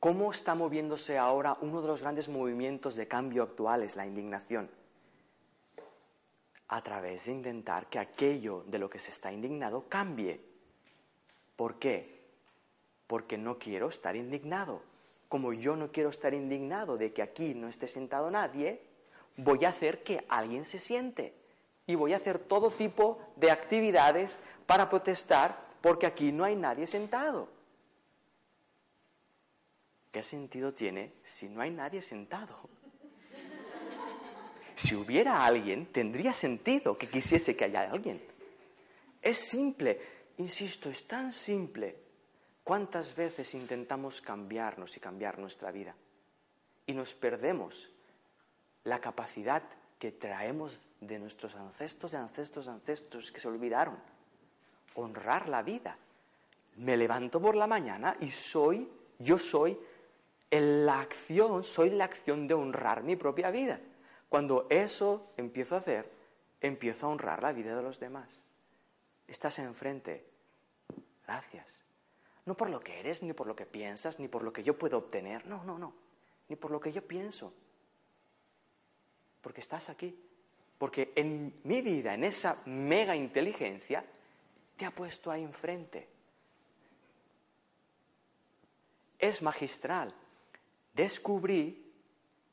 ¿Cómo 0.00 0.30
está 0.30 0.54
moviéndose 0.54 1.18
ahora 1.18 1.56
uno 1.60 1.80
de 1.80 1.88
los 1.88 2.00
grandes 2.02 2.28
movimientos 2.28 2.94
de 2.94 3.08
cambio 3.08 3.42
actuales, 3.42 3.96
la 3.96 4.06
indignación? 4.06 4.70
A 6.68 6.82
través 6.82 7.26
de 7.26 7.32
intentar 7.32 7.86
que 7.86 7.98
aquello 7.98 8.64
de 8.66 8.78
lo 8.78 8.90
que 8.90 8.98
se 8.98 9.10
está 9.10 9.32
indignado 9.32 9.88
cambie. 9.88 10.40
¿Por 11.56 11.78
qué? 11.78 12.20
Porque 13.06 13.38
no 13.38 13.58
quiero 13.58 13.88
estar 13.88 14.14
indignado. 14.16 14.82
Como 15.28 15.52
yo 15.52 15.76
no 15.76 15.90
quiero 15.90 16.10
estar 16.10 16.34
indignado 16.34 16.96
de 16.96 17.12
que 17.12 17.22
aquí 17.22 17.54
no 17.54 17.68
esté 17.68 17.88
sentado 17.88 18.30
nadie, 18.30 18.80
voy 19.36 19.64
a 19.64 19.70
hacer 19.70 20.02
que 20.02 20.24
alguien 20.28 20.64
se 20.64 20.78
siente. 20.78 21.34
Y 21.86 21.94
voy 21.94 22.12
a 22.12 22.16
hacer 22.16 22.38
todo 22.38 22.70
tipo 22.70 23.20
de 23.36 23.50
actividades 23.50 24.38
para 24.66 24.90
protestar 24.90 25.64
porque 25.80 26.06
aquí 26.06 26.32
no 26.32 26.44
hay 26.44 26.56
nadie 26.56 26.86
sentado. 26.86 27.48
¿Qué 30.10 30.22
sentido 30.22 30.72
tiene 30.72 31.12
si 31.22 31.48
no 31.48 31.60
hay 31.60 31.70
nadie 31.70 32.02
sentado? 32.02 32.56
Si 34.74 34.94
hubiera 34.94 35.46
alguien, 35.46 35.86
tendría 35.86 36.34
sentido 36.34 36.98
que 36.98 37.08
quisiese 37.08 37.56
que 37.56 37.64
haya 37.64 37.90
alguien. 37.90 38.20
Es 39.22 39.48
simple, 39.48 39.98
insisto, 40.36 40.90
es 40.90 41.06
tan 41.06 41.32
simple. 41.32 41.96
¿Cuántas 42.62 43.16
veces 43.16 43.54
intentamos 43.54 44.20
cambiarnos 44.20 44.96
y 44.96 45.00
cambiar 45.00 45.38
nuestra 45.38 45.70
vida? 45.70 45.94
Y 46.86 46.92
nos 46.92 47.14
perdemos 47.14 47.88
la 48.84 49.00
capacidad 49.00 49.62
que 49.98 50.12
traemos 50.12 50.80
de 51.00 51.18
nuestros 51.18 51.54
ancestros, 51.54 52.12
de 52.12 52.18
ancestros, 52.18 52.68
ancestros 52.68 53.30
que 53.30 53.40
se 53.40 53.48
olvidaron 53.48 53.96
honrar 54.96 55.48
la 55.48 55.62
vida. 55.62 55.96
Me 56.76 56.96
levanto 56.96 57.40
por 57.40 57.54
la 57.54 57.66
mañana 57.66 58.16
y 58.20 58.30
soy, 58.30 58.90
yo 59.18 59.38
soy 59.38 59.78
en 60.50 60.84
la 60.84 61.00
acción, 61.00 61.64
soy 61.64 61.90
la 61.90 62.04
acción 62.04 62.46
de 62.46 62.54
honrar 62.54 63.02
mi 63.02 63.16
propia 63.16 63.50
vida. 63.50 63.80
Cuando 64.28 64.66
eso 64.68 65.30
empiezo 65.36 65.74
a 65.74 65.78
hacer, 65.78 66.10
empiezo 66.60 67.06
a 67.06 67.10
honrar 67.10 67.42
la 67.42 67.52
vida 67.52 67.76
de 67.76 67.82
los 67.82 68.00
demás. 68.00 68.42
Estás 69.28 69.58
enfrente. 69.58 70.26
Gracias. 71.26 71.82
No 72.44 72.56
por 72.56 72.70
lo 72.70 72.80
que 72.80 73.00
eres, 73.00 73.22
ni 73.22 73.32
por 73.32 73.46
lo 73.46 73.56
que 73.56 73.66
piensas, 73.66 74.18
ni 74.18 74.28
por 74.28 74.42
lo 74.42 74.52
que 74.52 74.62
yo 74.62 74.78
puedo 74.78 74.98
obtener. 74.98 75.46
No, 75.46 75.64
no, 75.64 75.78
no. 75.78 75.94
Ni 76.48 76.56
por 76.56 76.70
lo 76.70 76.78
que 76.78 76.92
yo 76.92 77.02
pienso. 77.02 77.52
Porque 79.40 79.60
estás 79.60 79.88
aquí. 79.88 80.16
Porque 80.78 81.12
en 81.16 81.60
mi 81.64 81.80
vida, 81.80 82.14
en 82.14 82.24
esa 82.24 82.58
mega 82.66 83.16
inteligencia, 83.16 84.04
te 84.76 84.84
ha 84.84 84.90
puesto 84.90 85.30
ahí 85.30 85.42
enfrente. 85.42 86.08
Es 89.18 89.40
magistral. 89.40 90.14
Descubrí 90.92 91.92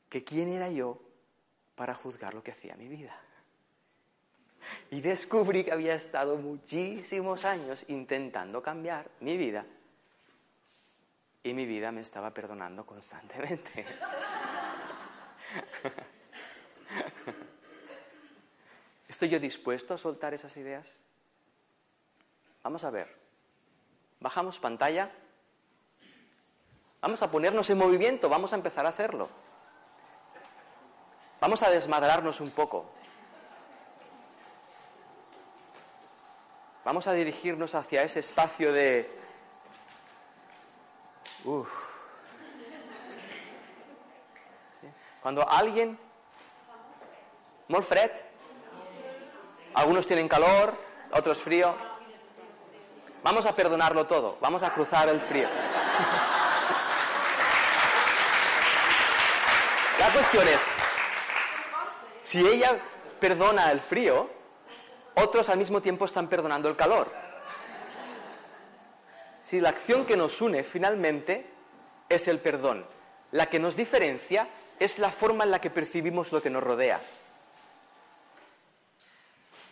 que 0.08 0.24
quién 0.24 0.48
era 0.48 0.70
yo 0.70 1.00
para 1.74 1.94
juzgar 1.94 2.34
lo 2.34 2.42
que 2.42 2.52
hacía 2.52 2.76
mi 2.76 2.88
vida. 2.88 3.18
Y 4.90 5.00
descubrí 5.00 5.64
que 5.64 5.72
había 5.72 5.94
estado 5.94 6.36
muchísimos 6.36 7.44
años 7.44 7.84
intentando 7.88 8.62
cambiar 8.62 9.10
mi 9.20 9.36
vida 9.36 9.66
y 11.42 11.52
mi 11.52 11.66
vida 11.66 11.92
me 11.92 12.00
estaba 12.00 12.32
perdonando 12.32 12.86
constantemente. 12.86 13.84
¿Estoy 19.24 19.38
yo 19.38 19.40
dispuesto 19.40 19.94
a 19.94 19.96
soltar 19.96 20.34
esas 20.34 20.54
ideas? 20.58 21.00
Vamos 22.62 22.84
a 22.84 22.90
ver. 22.90 23.08
Bajamos 24.20 24.58
pantalla. 24.58 25.10
Vamos 27.00 27.22
a 27.22 27.30
ponernos 27.30 27.70
en 27.70 27.78
movimiento, 27.78 28.28
vamos 28.28 28.52
a 28.52 28.56
empezar 28.56 28.84
a 28.84 28.90
hacerlo. 28.90 29.30
Vamos 31.40 31.62
a 31.62 31.70
desmadrarnos 31.70 32.42
un 32.42 32.50
poco. 32.50 32.84
Vamos 36.84 37.06
a 37.06 37.14
dirigirnos 37.14 37.74
hacia 37.74 38.02
ese 38.02 38.20
espacio 38.20 38.74
de... 38.74 39.10
Uf. 41.44 41.72
Cuando 45.22 45.48
alguien... 45.48 45.98
Molfred. 47.68 48.33
Algunos 49.74 50.06
tienen 50.06 50.28
calor, 50.28 50.74
otros 51.10 51.42
frío. 51.42 51.74
Vamos 53.22 53.46
a 53.46 53.56
perdonarlo 53.56 54.06
todo, 54.06 54.38
vamos 54.40 54.62
a 54.62 54.72
cruzar 54.72 55.08
el 55.08 55.20
frío. 55.20 55.48
La 59.98 60.12
cuestión 60.12 60.46
es, 60.46 60.60
si 62.22 62.46
ella 62.46 62.78
perdona 63.18 63.72
el 63.72 63.80
frío, 63.80 64.28
otros 65.14 65.48
al 65.48 65.58
mismo 65.58 65.80
tiempo 65.80 66.04
están 66.04 66.28
perdonando 66.28 66.68
el 66.68 66.76
calor. 66.76 67.10
Si 69.42 69.60
la 69.60 69.70
acción 69.70 70.04
que 70.04 70.16
nos 70.16 70.40
une 70.40 70.62
finalmente 70.62 71.50
es 72.08 72.28
el 72.28 72.38
perdón, 72.38 72.86
la 73.30 73.46
que 73.46 73.58
nos 73.58 73.76
diferencia 73.76 74.46
es 74.78 74.98
la 74.98 75.10
forma 75.10 75.44
en 75.44 75.50
la 75.50 75.60
que 75.60 75.70
percibimos 75.70 76.32
lo 76.32 76.42
que 76.42 76.50
nos 76.50 76.62
rodea. 76.62 77.00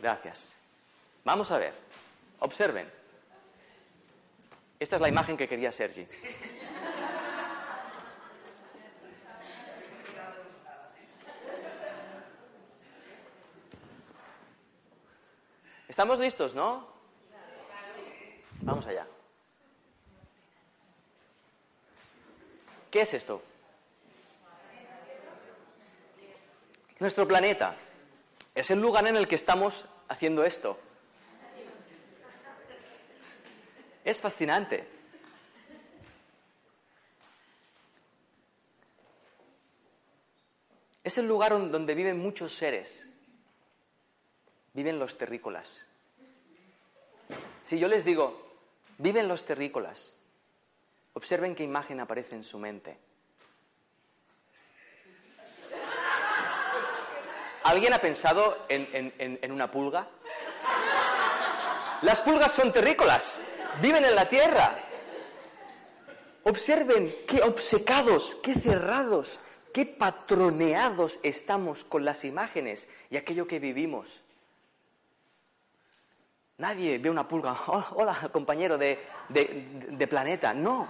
Gracias. 0.03 0.53
Vamos 1.25 1.49
a 1.53 1.59
ver. 1.59 1.73
Observen. 2.41 2.91
Esta 4.81 4.97
es 4.97 5.03
la 5.03 5.09
imagen 5.09 5.37
que 5.37 5.49
quería 5.49 5.71
Sergi. 5.71 6.09
¿Estamos 15.87 16.19
listos, 16.19 16.53
no? 16.53 16.89
Vamos 18.63 18.85
allá. 18.87 19.07
¿Qué 22.91 23.03
es 23.03 23.15
esto? 23.15 23.41
Nuestro 26.99 27.29
planeta. 27.29 27.77
Es 28.55 28.71
el 28.71 28.81
lugar 28.81 29.07
en 29.07 29.17
el 29.17 29.29
que 29.29 29.37
estamos 29.37 29.87
haciendo 30.13 30.45
esto. 30.45 30.79
Es 34.05 34.21
fascinante. 34.21 34.87
Es 41.05 41.19
el 41.19 41.27
lugar 41.27 41.53
donde 41.71 41.95
viven 41.95 42.19
muchos 42.19 42.53
seres. 42.55 43.07
Viven 44.73 44.99
los 44.99 45.19
terrícolas. 45.19 45.85
Si 47.65 47.79
yo 47.79 47.89
les 47.89 48.05
digo, 48.05 48.53
Viven 49.03 49.27
los 49.27 49.45
terrícolas. 49.45 50.15
Observen 51.15 51.57
qué 51.57 51.65
imagen 51.65 51.99
aparece 51.99 52.37
en 52.37 52.45
su 52.45 52.57
mente. 52.57 52.99
¿Alguien 57.65 57.93
ha 57.93 57.99
pensado 57.99 58.65
en, 58.69 59.13
en, 59.19 59.53
una 59.53 59.71
pulga? 59.71 60.09
Las 62.03 62.21
pulgas 62.21 62.51
son 62.53 62.73
terrícolas, 62.73 63.39
viven 63.81 64.05
en 64.05 64.15
la 64.15 64.29
tierra. 64.29 64.75
Observen 66.45 67.15
qué 67.27 67.41
obcecados, 67.43 68.37
qué 68.43 68.55
cerrados, 68.55 69.39
qué 69.73 69.87
patroneados 69.87 71.21
estamos 71.23 71.85
con 71.85 72.05
las 72.05 72.25
imágenes 72.25 72.89
y 73.11 73.17
aquello 73.17 73.47
que 73.47 73.61
vivimos. 73.61 74.23
Nadie 76.59 76.99
ve 76.99 77.11
una 77.11 77.29
pulga, 77.29 77.57
hola, 77.95 78.29
compañero 78.33 78.77
de, 78.77 78.99
de 79.29 80.07
planeta, 80.09 80.53
no. 80.53 80.89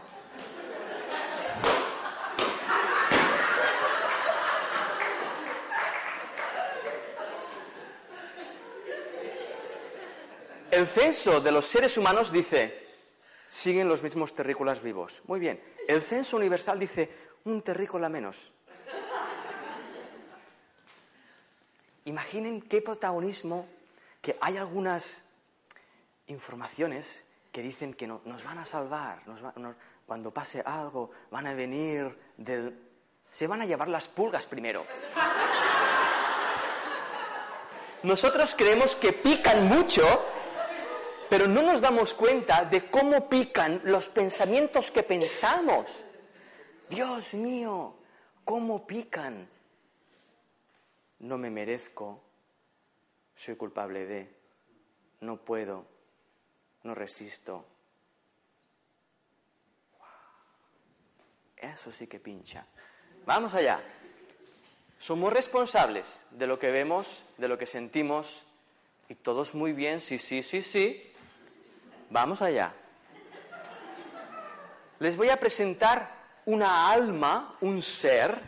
El 10.72 10.88
censo 10.88 11.42
de 11.42 11.52
los 11.52 11.66
seres 11.66 11.98
humanos 11.98 12.32
dice, 12.32 12.88
siguen 13.50 13.88
los 13.88 14.02
mismos 14.02 14.34
terrícolas 14.34 14.82
vivos. 14.82 15.20
Muy 15.26 15.38
bien, 15.38 15.62
el 15.86 16.00
censo 16.00 16.38
universal 16.38 16.78
dice, 16.78 17.10
un 17.44 17.60
terrícola 17.60 18.08
menos. 18.08 18.50
Imaginen 22.06 22.62
qué 22.62 22.80
protagonismo, 22.80 23.68
que 24.22 24.38
hay 24.40 24.56
algunas 24.56 25.20
informaciones 26.28 27.22
que 27.52 27.60
dicen 27.60 27.92
que 27.92 28.06
nos 28.06 28.42
van 28.42 28.56
a 28.56 28.64
salvar, 28.64 29.20
cuando 30.06 30.30
pase 30.30 30.62
algo, 30.64 31.10
van 31.30 31.48
a 31.48 31.54
venir 31.54 32.18
del... 32.38 32.78
Se 33.30 33.46
van 33.46 33.60
a 33.60 33.66
llevar 33.66 33.88
las 33.88 34.08
pulgas 34.08 34.46
primero. 34.46 34.86
Nosotros 38.04 38.54
creemos 38.56 38.96
que 38.96 39.12
pican 39.12 39.68
mucho 39.68 40.31
pero 41.32 41.48
no 41.48 41.62
nos 41.62 41.80
damos 41.80 42.12
cuenta 42.12 42.66
de 42.66 42.90
cómo 42.90 43.26
pican 43.26 43.80
los 43.84 44.06
pensamientos 44.10 44.90
que 44.90 45.02
pensamos. 45.02 46.04
Dios 46.90 47.32
mío, 47.32 47.96
cómo 48.44 48.86
pican. 48.86 49.48
No 51.20 51.38
me 51.38 51.48
merezco, 51.48 52.22
soy 53.34 53.56
culpable 53.56 54.04
de, 54.04 54.36
no 55.22 55.38
puedo, 55.38 55.86
no 56.82 56.94
resisto. 56.94 57.64
Eso 61.56 61.90
sí 61.92 62.08
que 62.08 62.20
pincha. 62.20 62.66
Vamos 63.24 63.54
allá. 63.54 63.82
Somos 64.98 65.32
responsables 65.32 66.26
de 66.30 66.46
lo 66.46 66.58
que 66.58 66.70
vemos, 66.70 67.22
de 67.38 67.48
lo 67.48 67.56
que 67.56 67.64
sentimos, 67.64 68.44
y 69.08 69.14
todos 69.14 69.54
muy 69.54 69.72
bien, 69.72 70.02
sí, 70.02 70.18
sí, 70.18 70.42
sí, 70.42 70.60
sí, 70.60 71.11
Vamos 72.12 72.42
allá. 72.42 72.74
Les 74.98 75.16
voy 75.16 75.30
a 75.30 75.38
presentar 75.38 76.14
una 76.44 76.92
alma, 76.92 77.56
un 77.62 77.80
ser, 77.80 78.38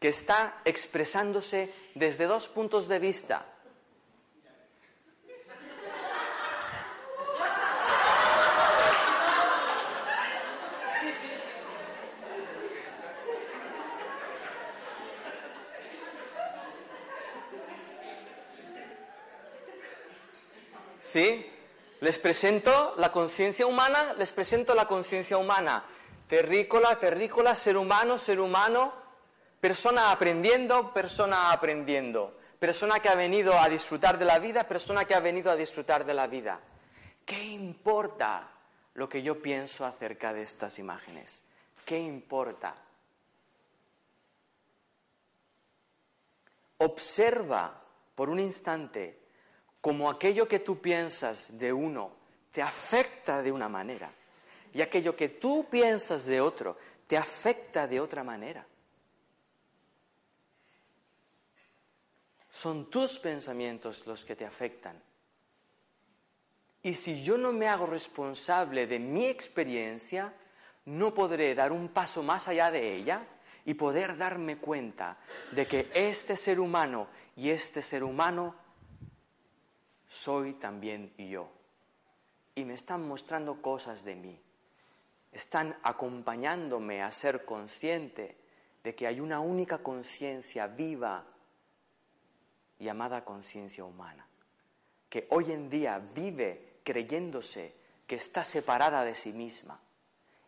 que 0.00 0.08
está 0.08 0.62
expresándose 0.64 1.74
desde 1.94 2.26
dos 2.26 2.48
puntos 2.48 2.88
de 2.88 2.98
vista. 2.98 3.44
¿Sí? 21.02 21.51
Les 22.02 22.18
presento 22.18 22.94
la 22.96 23.12
conciencia 23.12 23.64
humana, 23.64 24.14
les 24.14 24.32
presento 24.32 24.74
la 24.74 24.88
conciencia 24.88 25.38
humana. 25.38 25.84
Terrícola, 26.26 26.98
terrícola, 26.98 27.54
ser 27.54 27.76
humano, 27.76 28.18
ser 28.18 28.40
humano, 28.40 28.92
persona 29.60 30.10
aprendiendo, 30.10 30.92
persona 30.92 31.52
aprendiendo. 31.52 32.36
Persona 32.58 32.98
que 32.98 33.08
ha 33.08 33.14
venido 33.14 33.56
a 33.56 33.68
disfrutar 33.68 34.18
de 34.18 34.24
la 34.24 34.40
vida, 34.40 34.66
persona 34.66 35.04
que 35.04 35.14
ha 35.14 35.20
venido 35.20 35.48
a 35.48 35.54
disfrutar 35.54 36.04
de 36.04 36.14
la 36.14 36.26
vida. 36.26 36.58
¿Qué 37.24 37.40
importa 37.40 38.50
lo 38.94 39.08
que 39.08 39.22
yo 39.22 39.40
pienso 39.40 39.86
acerca 39.86 40.32
de 40.32 40.42
estas 40.42 40.80
imágenes? 40.80 41.44
¿Qué 41.84 42.00
importa? 42.00 42.74
Observa 46.78 47.80
por 48.16 48.28
un 48.28 48.40
instante 48.40 49.21
como 49.82 50.08
aquello 50.08 50.46
que 50.46 50.60
tú 50.60 50.80
piensas 50.80 51.58
de 51.58 51.72
uno 51.72 52.12
te 52.52 52.62
afecta 52.62 53.42
de 53.42 53.50
una 53.50 53.68
manera 53.68 54.12
y 54.72 54.80
aquello 54.80 55.16
que 55.16 55.28
tú 55.28 55.66
piensas 55.68 56.24
de 56.24 56.40
otro 56.40 56.78
te 57.08 57.16
afecta 57.16 57.88
de 57.88 58.00
otra 58.00 58.22
manera. 58.22 58.64
Son 62.48 62.88
tus 62.88 63.18
pensamientos 63.18 64.06
los 64.06 64.24
que 64.24 64.36
te 64.36 64.46
afectan. 64.46 65.02
Y 66.84 66.94
si 66.94 67.22
yo 67.24 67.36
no 67.36 67.52
me 67.52 67.66
hago 67.66 67.86
responsable 67.86 68.86
de 68.86 69.00
mi 69.00 69.26
experiencia, 69.26 70.32
no 70.84 71.12
podré 71.12 71.56
dar 71.56 71.72
un 71.72 71.88
paso 71.88 72.22
más 72.22 72.46
allá 72.46 72.70
de 72.70 72.94
ella 72.94 73.26
y 73.64 73.74
poder 73.74 74.16
darme 74.16 74.58
cuenta 74.58 75.16
de 75.50 75.66
que 75.66 75.90
este 75.92 76.36
ser 76.36 76.60
humano 76.60 77.08
y 77.36 77.50
este 77.50 77.82
ser 77.82 78.04
humano 78.04 78.61
soy 80.12 80.52
también 80.54 81.14
yo. 81.16 81.48
Y 82.54 82.64
me 82.64 82.74
están 82.74 83.08
mostrando 83.08 83.62
cosas 83.62 84.04
de 84.04 84.14
mí. 84.14 84.38
Están 85.32 85.74
acompañándome 85.82 87.02
a 87.02 87.10
ser 87.10 87.46
consciente 87.46 88.36
de 88.84 88.94
que 88.94 89.06
hay 89.06 89.20
una 89.20 89.40
única 89.40 89.78
conciencia 89.78 90.66
viva 90.66 91.24
llamada 92.78 93.24
conciencia 93.24 93.84
humana, 93.84 94.26
que 95.08 95.26
hoy 95.30 95.50
en 95.50 95.70
día 95.70 95.98
vive 95.98 96.80
creyéndose 96.84 97.74
que 98.06 98.16
está 98.16 98.44
separada 98.44 99.04
de 99.04 99.14
sí 99.14 99.32
misma 99.32 99.80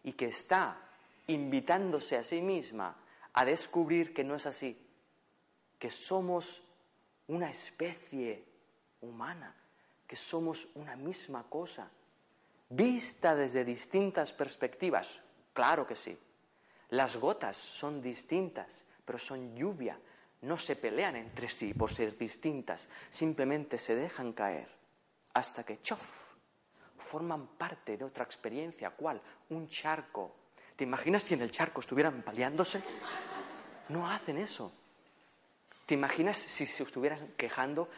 y 0.02 0.12
que 0.12 0.26
está 0.26 0.76
invitándose 1.28 2.18
a 2.18 2.24
sí 2.24 2.42
misma 2.42 2.96
a 3.32 3.44
descubrir 3.46 4.12
que 4.12 4.24
no 4.24 4.34
es 4.34 4.44
así, 4.44 4.76
que 5.78 5.90
somos 5.90 6.62
una 7.28 7.48
especie 7.48 8.53
humana, 9.04 9.54
que 10.06 10.16
somos 10.16 10.68
una 10.74 10.96
misma 10.96 11.44
cosa, 11.44 11.88
vista 12.68 13.34
desde 13.34 13.64
distintas 13.64 14.32
perspectivas. 14.32 15.20
Claro 15.52 15.86
que 15.86 15.96
sí. 15.96 16.18
Las 16.90 17.16
gotas 17.16 17.56
son 17.56 18.02
distintas, 18.02 18.84
pero 19.04 19.18
son 19.18 19.54
lluvia. 19.54 19.98
No 20.42 20.58
se 20.58 20.76
pelean 20.76 21.16
entre 21.16 21.48
sí 21.48 21.72
por 21.72 21.90
ser 21.92 22.18
distintas, 22.18 22.88
simplemente 23.10 23.78
se 23.78 23.94
dejan 23.94 24.32
caer 24.32 24.68
hasta 25.32 25.64
que, 25.64 25.80
chof, 25.82 26.34
forman 26.98 27.46
parte 27.58 27.96
de 27.96 28.04
otra 28.04 28.24
experiencia. 28.24 28.90
¿Cuál? 28.90 29.20
Un 29.50 29.68
charco. 29.68 30.34
¿Te 30.76 30.84
imaginas 30.84 31.22
si 31.22 31.34
en 31.34 31.42
el 31.42 31.50
charco 31.50 31.80
estuvieran 31.80 32.22
peleándose? 32.22 32.82
No 33.88 34.08
hacen 34.10 34.38
eso. 34.38 34.72
¿Te 35.86 35.94
imaginas 35.94 36.38
si 36.38 36.66
se 36.66 36.82
estuvieran 36.82 37.34
quejando? 37.36 37.88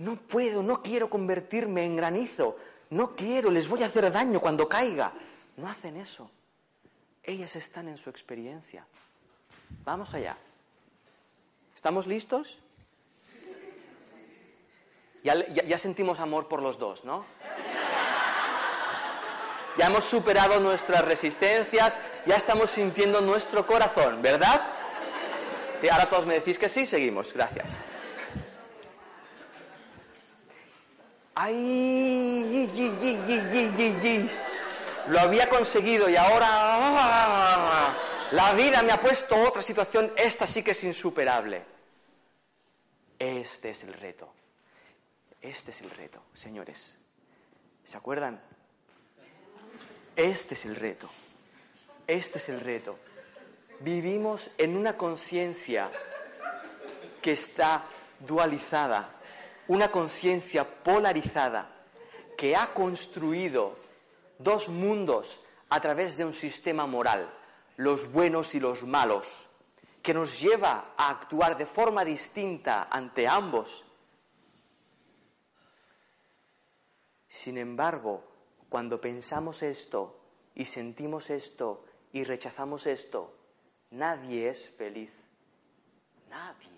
No 0.00 0.16
puedo, 0.16 0.62
no 0.62 0.82
quiero 0.82 1.10
convertirme 1.10 1.84
en 1.84 1.94
granizo, 1.94 2.56
no 2.88 3.14
quiero, 3.14 3.50
les 3.50 3.68
voy 3.68 3.82
a 3.82 3.86
hacer 3.86 4.10
daño 4.10 4.40
cuando 4.40 4.66
caiga. 4.66 5.12
No 5.58 5.68
hacen 5.68 5.98
eso. 5.98 6.30
Ellas 7.22 7.54
están 7.54 7.86
en 7.86 7.98
su 7.98 8.08
experiencia. 8.08 8.86
Vamos 9.84 10.14
allá. 10.14 10.38
¿Estamos 11.76 12.06
listos? 12.06 12.60
Ya, 15.22 15.76
sentimos 15.76 16.18
amor 16.18 16.48
por 16.48 16.62
los 16.62 16.78
dos, 16.78 17.04
¿no? 17.04 17.26
Ya 19.76 19.88
hemos 19.88 20.06
superado 20.06 20.60
nuestras 20.60 21.04
resistencias, 21.04 21.94
ya 22.24 22.36
estamos 22.36 22.70
sintiendo 22.70 23.20
nuestro 23.20 23.66
corazón, 23.66 24.22
¿verdad? 24.22 24.62
Sí, 25.82 25.90
ahora 25.90 26.08
todos 26.08 26.24
me 26.24 26.34
decís 26.34 26.58
que 26.58 26.70
sí, 26.70 26.86
seguimos. 26.86 27.34
Gracias. 27.34 27.89
¡Ay! 31.42 32.68
Lo 35.08 35.20
había 35.20 35.48
conseguido 35.48 36.10
y 36.10 36.16
ahora 36.16 36.46
¡ah! 36.50 37.96
la 38.32 38.52
vida 38.52 38.82
me 38.82 38.92
ha 38.92 39.00
puesto 39.00 39.34
otra 39.36 39.62
situación, 39.62 40.12
esta 40.16 40.46
sí 40.46 40.62
que 40.62 40.72
es 40.72 40.84
insuperable. 40.84 41.64
Este 43.18 43.70
es 43.70 43.84
el 43.84 43.94
reto. 43.94 44.30
Este 45.40 45.70
es 45.70 45.80
el 45.80 45.90
reto, 45.90 46.22
señores. 46.34 46.98
¿Se 47.86 47.96
acuerdan? 47.96 48.38
Este 50.16 50.54
es 50.54 50.66
el 50.66 50.76
reto. 50.76 51.08
Este 52.06 52.36
es 52.36 52.50
el 52.50 52.60
reto. 52.60 52.98
Vivimos 53.80 54.50
en 54.58 54.76
una 54.76 54.98
conciencia 54.98 55.90
que 57.22 57.32
está 57.32 57.84
dualizada, 58.26 59.19
una 59.70 59.88
conciencia 59.92 60.64
polarizada, 60.64 61.70
que 62.36 62.56
ha 62.56 62.74
construido 62.74 63.76
dos 64.36 64.68
mundos 64.68 65.42
a 65.68 65.80
través 65.80 66.16
de 66.16 66.24
un 66.24 66.34
sistema 66.34 66.86
moral, 66.86 67.32
los 67.76 68.10
buenos 68.10 68.56
y 68.56 68.58
los 68.58 68.82
malos, 68.82 69.48
que 70.02 70.12
nos 70.12 70.40
lleva 70.40 70.94
a 70.96 71.10
actuar 71.10 71.56
de 71.56 71.66
forma 71.66 72.04
distinta 72.04 72.88
ante 72.90 73.28
ambos. 73.28 73.84
Sin 77.28 77.56
embargo, 77.56 78.24
cuando 78.68 79.00
pensamos 79.00 79.62
esto 79.62 80.18
y 80.56 80.64
sentimos 80.64 81.30
esto 81.30 81.84
y 82.12 82.24
rechazamos 82.24 82.86
esto, 82.86 83.36
nadie 83.90 84.48
es 84.48 84.68
feliz. 84.68 85.12
Nadie. 86.28 86.69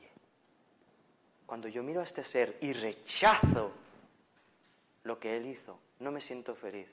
Cuando 1.53 1.69
yo 1.69 1.83
miro 1.83 2.01
a 2.01 2.05
este 2.05 2.25
ser 2.25 2.57
y 2.63 2.73
rechazo 2.73 3.73
lo 5.05 5.21
que 5.21 5.37
él 5.37 5.45
hizo, 5.49 5.79
no 5.99 6.11
me 6.11 6.19
siento 6.19 6.55
feliz. 6.55 6.89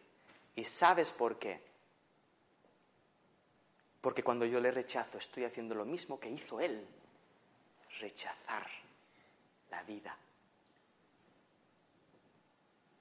¿Y 0.54 0.66
sabes 0.66 1.14
por 1.14 1.40
qué? 1.40 1.62
Porque 4.02 4.22
cuando 4.22 4.46
yo 4.46 4.60
le 4.60 4.70
rechazo 4.72 5.18
estoy 5.18 5.46
haciendo 5.46 5.76
lo 5.76 5.86
mismo 5.86 6.20
que 6.20 6.30
hizo 6.30 6.60
él, 6.60 6.86
rechazar 8.02 8.68
la 9.72 9.82
vida. 9.84 10.18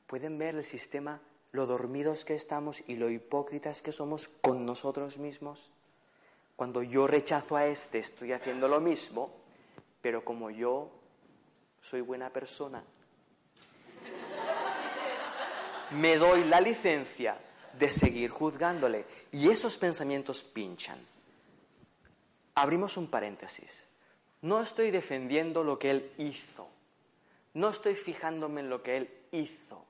¿Pueden 0.06 0.38
ver 0.38 0.54
el 0.54 0.64
sistema, 0.64 1.20
lo 1.50 1.66
dormidos 1.66 2.24
que 2.24 2.36
estamos 2.36 2.84
y 2.86 2.94
lo 2.94 3.10
hipócritas 3.10 3.82
que 3.82 3.90
somos 3.90 4.28
con 4.28 4.64
nosotros 4.64 5.18
mismos? 5.18 5.72
Cuando 6.54 6.84
yo 6.84 7.08
rechazo 7.08 7.56
a 7.56 7.66
este 7.66 7.98
estoy 7.98 8.30
haciendo 8.30 8.68
lo 8.68 8.80
mismo, 8.80 9.32
pero 10.00 10.24
como 10.24 10.50
yo 10.50 10.92
soy 11.82 12.00
buena 12.00 12.30
persona, 12.30 12.82
me 15.90 16.16
doy 16.16 16.44
la 16.44 16.60
licencia 16.60 17.38
de 17.78 17.90
seguir 17.90 18.30
juzgándole. 18.30 19.04
Y 19.32 19.50
esos 19.50 19.78
pensamientos 19.78 20.42
pinchan. 20.42 20.98
Abrimos 22.54 22.96
un 22.96 23.08
paréntesis. 23.08 23.84
No 24.42 24.60
estoy 24.60 24.90
defendiendo 24.90 25.64
lo 25.64 25.78
que 25.78 25.90
él 25.90 26.12
hizo. 26.18 26.68
No 27.54 27.70
estoy 27.70 27.94
fijándome 27.94 28.60
en 28.60 28.70
lo 28.70 28.82
que 28.82 28.96
él 28.96 29.10
hizo. 29.32 29.84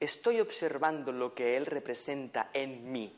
Estoy 0.00 0.40
observando 0.40 1.12
lo 1.12 1.34
que 1.34 1.56
él 1.56 1.66
representa 1.66 2.50
en 2.52 2.92
mí. 2.92 3.16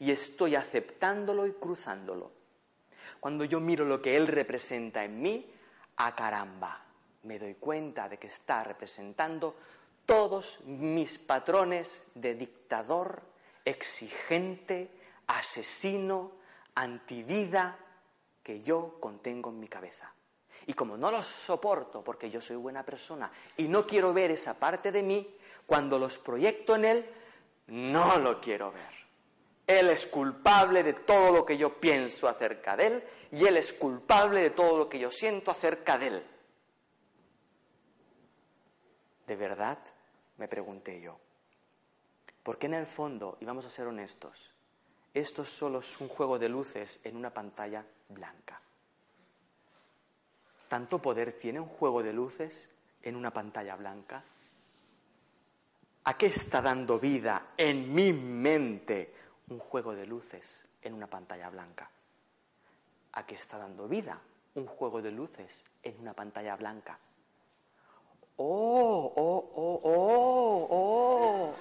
Y 0.00 0.10
estoy 0.10 0.56
aceptándolo 0.56 1.46
y 1.46 1.52
cruzándolo. 1.52 2.32
Cuando 3.20 3.44
yo 3.44 3.60
miro 3.60 3.84
lo 3.84 4.02
que 4.02 4.16
él 4.16 4.26
representa 4.26 5.04
en 5.04 5.20
mí, 5.20 5.46
a 5.96 6.14
caramba, 6.16 6.84
me 7.24 7.38
doy 7.38 7.54
cuenta 7.54 8.08
de 8.08 8.18
que 8.18 8.26
está 8.26 8.64
representando 8.64 9.54
todos 10.06 10.60
mis 10.64 11.18
patrones 11.18 12.06
de 12.14 12.34
dictador, 12.34 13.22
exigente, 13.64 14.90
asesino, 15.26 16.32
antivida 16.74 17.78
que 18.42 18.60
yo 18.62 18.96
contengo 19.00 19.50
en 19.50 19.60
mi 19.60 19.68
cabeza. 19.68 20.12
Y 20.66 20.74
como 20.74 20.96
no 20.96 21.10
los 21.10 21.26
soporto 21.26 22.02
porque 22.02 22.30
yo 22.30 22.40
soy 22.40 22.56
buena 22.56 22.84
persona 22.84 23.30
y 23.56 23.64
no 23.64 23.86
quiero 23.86 24.12
ver 24.12 24.30
esa 24.30 24.58
parte 24.58 24.92
de 24.92 25.02
mí, 25.02 25.36
cuando 25.66 25.98
los 25.98 26.18
proyecto 26.18 26.76
en 26.76 26.84
él, 26.84 27.06
no 27.68 28.18
lo 28.18 28.40
quiero 28.40 28.72
ver. 28.72 29.02
Él 29.66 29.90
es 29.90 30.06
culpable 30.06 30.82
de 30.82 30.92
todo 30.92 31.32
lo 31.32 31.46
que 31.46 31.56
yo 31.56 31.80
pienso 31.80 32.28
acerca 32.28 32.76
de 32.76 32.86
él 32.86 33.04
y 33.30 33.46
él 33.46 33.56
es 33.56 33.72
culpable 33.72 34.40
de 34.40 34.50
todo 34.50 34.76
lo 34.76 34.88
que 34.88 34.98
yo 34.98 35.10
siento 35.10 35.50
acerca 35.50 35.98
de 35.98 36.06
él. 36.08 36.26
¿De 39.26 39.36
verdad? 39.36 39.78
me 40.38 40.48
pregunté 40.48 41.00
yo. 41.00 41.18
Porque 42.42 42.66
en 42.66 42.74
el 42.74 42.86
fondo, 42.86 43.38
y 43.40 43.44
vamos 43.44 43.64
a 43.64 43.70
ser 43.70 43.86
honestos, 43.86 44.52
esto 45.14 45.44
solo 45.44 45.78
es 45.80 46.00
un 46.00 46.08
juego 46.08 46.38
de 46.38 46.48
luces 46.48 47.00
en 47.04 47.16
una 47.16 47.30
pantalla 47.30 47.84
blanca. 48.08 48.60
¿Tanto 50.68 51.00
poder 51.00 51.36
tiene 51.36 51.60
un 51.60 51.68
juego 51.68 52.02
de 52.02 52.12
luces 52.12 52.70
en 53.02 53.14
una 53.14 53.30
pantalla 53.30 53.76
blanca? 53.76 54.24
¿A 56.04 56.14
qué 56.14 56.26
está 56.26 56.60
dando 56.60 56.98
vida 56.98 57.52
en 57.56 57.94
mi 57.94 58.12
mente 58.12 59.14
un 59.48 59.58
juego 59.58 59.94
de 59.94 60.06
luces 60.06 60.66
en 60.80 60.94
una 60.94 61.06
pantalla 61.06 61.50
blanca? 61.50 61.88
¿A 63.12 63.26
qué 63.26 63.34
está 63.34 63.58
dando 63.58 63.86
vida 63.86 64.18
un 64.54 64.66
juego 64.66 65.00
de 65.00 65.12
luces 65.12 65.64
en 65.82 66.00
una 66.00 66.14
pantalla 66.14 66.56
blanca? 66.56 66.98
Oh, 68.44 69.12
oh, 69.14 69.52
oh, 69.54 69.80
oh, 69.84 70.66
oh, 70.70 71.54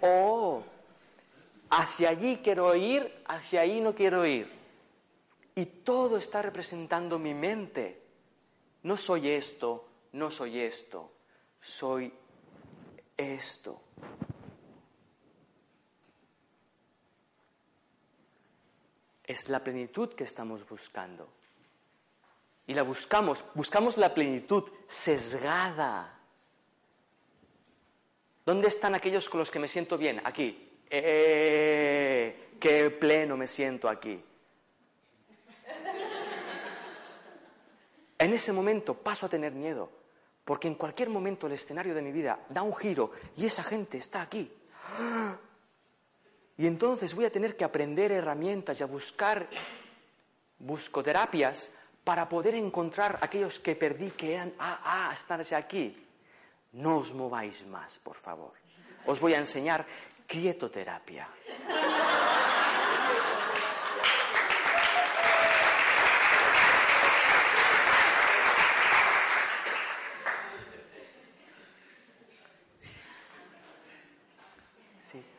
oh. 0.00 0.62
Hacia 1.68 2.08
allí 2.08 2.38
quiero 2.38 2.74
ir, 2.74 3.22
hacia 3.26 3.60
ahí 3.60 3.82
no 3.82 3.94
quiero 3.94 4.24
ir. 4.24 4.50
Y 5.54 5.66
todo 5.66 6.16
está 6.16 6.40
representando 6.40 7.18
mi 7.18 7.34
mente. 7.34 8.00
No 8.82 8.96
soy 8.96 9.28
esto, 9.28 9.88
no 10.12 10.30
soy 10.30 10.60
esto, 10.60 11.12
soy 11.60 12.10
esto. 13.18 13.82
Es 19.24 19.50
la 19.50 19.62
plenitud 19.62 20.14
que 20.14 20.24
estamos 20.24 20.66
buscando 20.66 21.39
y 22.70 22.74
la 22.74 22.84
buscamos, 22.84 23.44
buscamos 23.54 23.98
la 23.98 24.14
plenitud 24.14 24.62
sesgada. 24.86 26.16
¿Dónde 28.46 28.68
están 28.68 28.94
aquellos 28.94 29.28
con 29.28 29.40
los 29.40 29.50
que 29.50 29.58
me 29.58 29.66
siento 29.66 29.98
bien? 29.98 30.20
Aquí. 30.22 30.70
¡Eh! 30.88 32.50
¡Qué 32.60 32.90
pleno 32.90 33.36
me 33.36 33.48
siento 33.48 33.88
aquí! 33.88 34.22
En 38.16 38.32
ese 38.32 38.52
momento 38.52 38.94
paso 38.94 39.26
a 39.26 39.28
tener 39.28 39.50
miedo, 39.50 39.90
porque 40.44 40.68
en 40.68 40.76
cualquier 40.76 41.08
momento 41.08 41.48
el 41.48 41.54
escenario 41.54 41.92
de 41.92 42.02
mi 42.02 42.12
vida 42.12 42.38
da 42.50 42.62
un 42.62 42.76
giro 42.76 43.10
y 43.36 43.46
esa 43.46 43.64
gente 43.64 43.98
está 43.98 44.22
aquí. 44.22 44.48
Y 46.56 46.68
entonces 46.68 47.16
voy 47.16 47.24
a 47.24 47.32
tener 47.32 47.56
que 47.56 47.64
aprender 47.64 48.12
herramientas 48.12 48.78
y 48.78 48.84
a 48.84 48.86
buscar 48.86 49.48
buscoterapias 50.60 51.72
para 52.10 52.28
poder 52.28 52.56
encontrar 52.56 53.20
aquellos 53.22 53.60
que 53.60 53.76
perdí 53.76 54.10
que 54.10 54.34
eran, 54.34 54.52
ah, 54.58 54.80
ah, 54.82 55.10
estarse 55.14 55.54
aquí. 55.54 55.94
No 56.72 56.98
os 56.98 57.14
mováis 57.14 57.62
más, 57.70 58.02
por 58.02 58.16
favor. 58.18 58.50
Os 59.06 59.20
voy 59.22 59.34
a 59.34 59.38
enseñar 59.38 59.86
quietoterapia. 60.26 61.30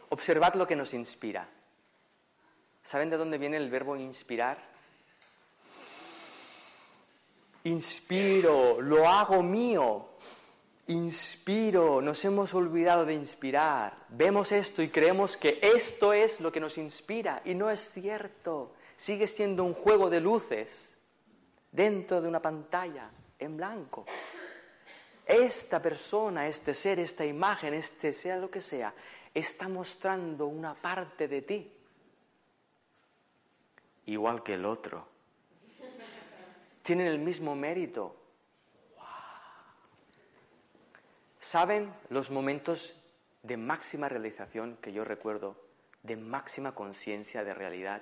Observad 0.07 0.55
lo 0.55 0.65
que 0.65 0.77
nos 0.77 0.93
inspira. 0.93 1.49
¿Saben 2.81 3.09
de 3.09 3.17
dónde 3.17 3.37
viene 3.37 3.57
el 3.57 3.69
verbo 3.69 3.97
inspirar? 3.97 4.71
Inspiro, 7.63 8.81
lo 8.81 9.07
hago 9.07 9.43
mío. 9.43 10.07
Inspiro, 10.87 12.01
nos 12.01 12.25
hemos 12.25 12.53
olvidado 12.53 13.05
de 13.05 13.13
inspirar. 13.13 14.05
Vemos 14.09 14.51
esto 14.51 14.81
y 14.81 14.89
creemos 14.89 15.37
que 15.37 15.59
esto 15.61 16.11
es 16.11 16.41
lo 16.41 16.51
que 16.51 16.59
nos 16.59 16.77
inspira 16.77 17.41
y 17.45 17.53
no 17.53 17.69
es 17.69 17.91
cierto. 17.91 18.73
Sigue 18.97 19.27
siendo 19.27 19.63
un 19.63 19.73
juego 19.73 20.09
de 20.09 20.19
luces 20.19 20.97
dentro 21.71 22.19
de 22.21 22.27
una 22.27 22.41
pantalla 22.41 23.11
en 23.37 23.57
blanco. 23.57 24.05
Esta 25.25 25.81
persona, 25.81 26.47
este 26.47 26.73
ser, 26.73 26.99
esta 26.99 27.25
imagen, 27.25 27.73
este 27.75 28.11
sea 28.11 28.37
lo 28.37 28.49
que 28.49 28.59
sea, 28.59 28.93
está 29.33 29.69
mostrando 29.69 30.47
una 30.47 30.73
parte 30.73 31.27
de 31.27 31.41
ti, 31.43 31.71
igual 34.07 34.43
que 34.43 34.55
el 34.55 34.65
otro 34.65 35.10
tienen 36.83 37.07
el 37.07 37.19
mismo 37.19 37.55
mérito. 37.55 38.15
¿Saben 41.39 41.93
los 42.09 42.31
momentos 42.31 42.95
de 43.43 43.57
máxima 43.57 44.07
realización 44.07 44.77
que 44.77 44.93
yo 44.93 45.03
recuerdo, 45.03 45.57
de 46.03 46.15
máxima 46.15 46.73
conciencia 46.73 47.43
de 47.43 47.53
realidad? 47.53 48.01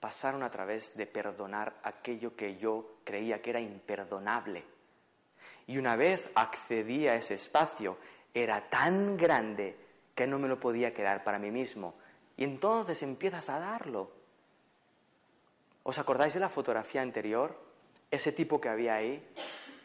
Pasaron 0.00 0.42
a 0.42 0.50
través 0.50 0.96
de 0.96 1.06
perdonar 1.06 1.74
aquello 1.82 2.36
que 2.36 2.56
yo 2.56 2.98
creía 3.04 3.42
que 3.42 3.50
era 3.50 3.60
imperdonable. 3.60 4.64
Y 5.66 5.78
una 5.78 5.96
vez 5.96 6.30
accedí 6.34 7.08
a 7.08 7.16
ese 7.16 7.34
espacio, 7.34 7.98
era 8.32 8.70
tan 8.70 9.16
grande 9.16 9.76
que 10.14 10.26
no 10.26 10.38
me 10.38 10.48
lo 10.48 10.58
podía 10.58 10.94
quedar 10.94 11.24
para 11.24 11.38
mí 11.38 11.50
mismo. 11.50 11.94
Y 12.36 12.44
entonces 12.44 13.02
empiezas 13.02 13.48
a 13.48 13.58
darlo. 13.58 14.10
¿Os 15.82 15.98
acordáis 15.98 16.34
de 16.34 16.40
la 16.40 16.48
fotografía 16.48 17.02
anterior? 17.02 17.67
Ese 18.10 18.32
tipo 18.32 18.60
que 18.60 18.68
había 18.68 18.94
ahí. 18.96 19.26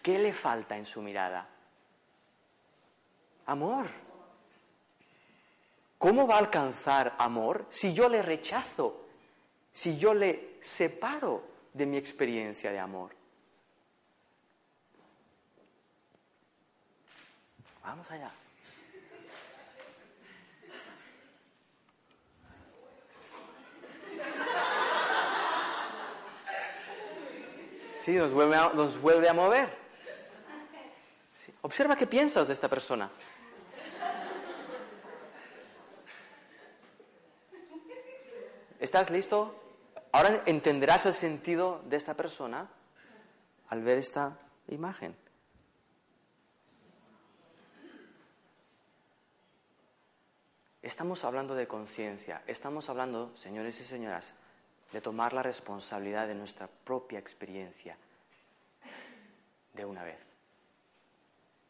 ¿Qué 0.02 0.20
le 0.20 0.34
falta 0.34 0.78
en 0.78 0.86
su 0.86 1.02
mirada? 1.02 1.48
Amor. 3.46 3.88
¿Cómo 5.98 6.28
va 6.28 6.36
a 6.36 6.40
alcanzar 6.40 7.16
amor 7.18 7.66
si 7.70 7.94
yo 7.94 8.10
le 8.10 8.22
rechazo? 8.22 9.06
Si 9.72 9.98
yo 9.98 10.14
le 10.14 10.60
separo 10.62 11.44
de 11.74 11.86
mi 11.86 11.98
experiencia 11.98 12.72
de 12.72 12.80
amor. 12.80 13.16
Vamos 17.84 18.10
allá. 18.12 18.32
Sí, 28.04 28.12
nos 28.12 28.34
vuelve 28.34 28.58
a, 28.58 28.68
nos 28.74 29.00
vuelve 29.00 29.30
a 29.30 29.34
mover. 29.34 29.70
Observa 31.62 31.96
qué 31.96 32.06
piensas 32.06 32.50
de 32.50 32.54
esta 32.54 32.68
persona. 32.68 33.10
¿Estás 38.82 39.10
listo? 39.10 39.58
Ahora 40.12 40.44
entenderás 40.46 41.06
el 41.06 41.14
sentido 41.14 41.82
de 41.86 41.96
esta 41.96 42.14
persona 42.14 42.68
al 43.70 43.82
ver 43.82 44.00
esta 44.00 44.38
imagen. 44.68 45.16
Estamos 50.82 51.24
hablando 51.24 51.56
de 51.56 51.70
conciencia, 51.70 52.44
estamos 52.48 52.90
hablando, 52.90 53.32
señores 53.38 53.80
y 53.80 53.86
señoras, 53.86 54.34
de 54.94 55.02
tomar 55.02 55.34
la 55.34 55.42
responsabilidad 55.42 56.28
de 56.28 56.36
nuestra 56.36 56.68
propia 56.68 57.18
experiencia 57.18 57.98
de 59.74 59.86
una 59.86 60.04
vez, 60.04 60.20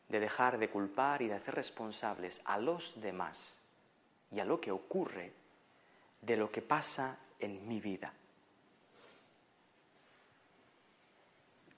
de 0.10 0.20
dejar 0.20 0.58
de 0.58 0.70
culpar 0.70 1.22
y 1.22 1.30
de 1.30 1.36
hacer 1.36 1.56
responsables 1.56 2.42
a 2.44 2.58
los 2.58 3.00
demás 3.02 3.58
y 4.30 4.42
a 4.42 4.46
lo 4.46 4.60
que 4.60 4.72
ocurre 4.72 5.32
de 6.22 6.36
lo 6.36 6.52
que 6.52 6.62
pasa 6.62 7.18
en 7.40 7.66
mi 7.66 7.80
vida. 7.80 8.12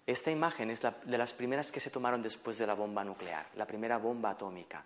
Esta 0.08 0.32
imagen 0.32 0.72
es 0.72 0.82
de 0.82 1.18
las 1.18 1.34
primeras 1.34 1.72
que 1.72 1.80
se 1.80 1.92
tomaron 1.92 2.24
después 2.24 2.58
de 2.58 2.66
la 2.66 2.74
bomba 2.74 3.04
nuclear, 3.04 3.48
la 3.56 3.68
primera 3.68 3.98
bomba 3.98 4.32
atómica. 4.32 4.84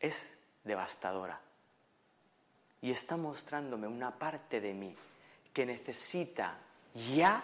Es 0.00 0.28
devastadora 0.64 1.45
y 2.82 2.90
está 2.90 3.16
mostrándome 3.16 3.86
una 3.86 4.18
parte 4.18 4.60
de 4.60 4.74
mí 4.74 4.94
que 5.52 5.66
necesita 5.66 6.58
ya 7.14 7.42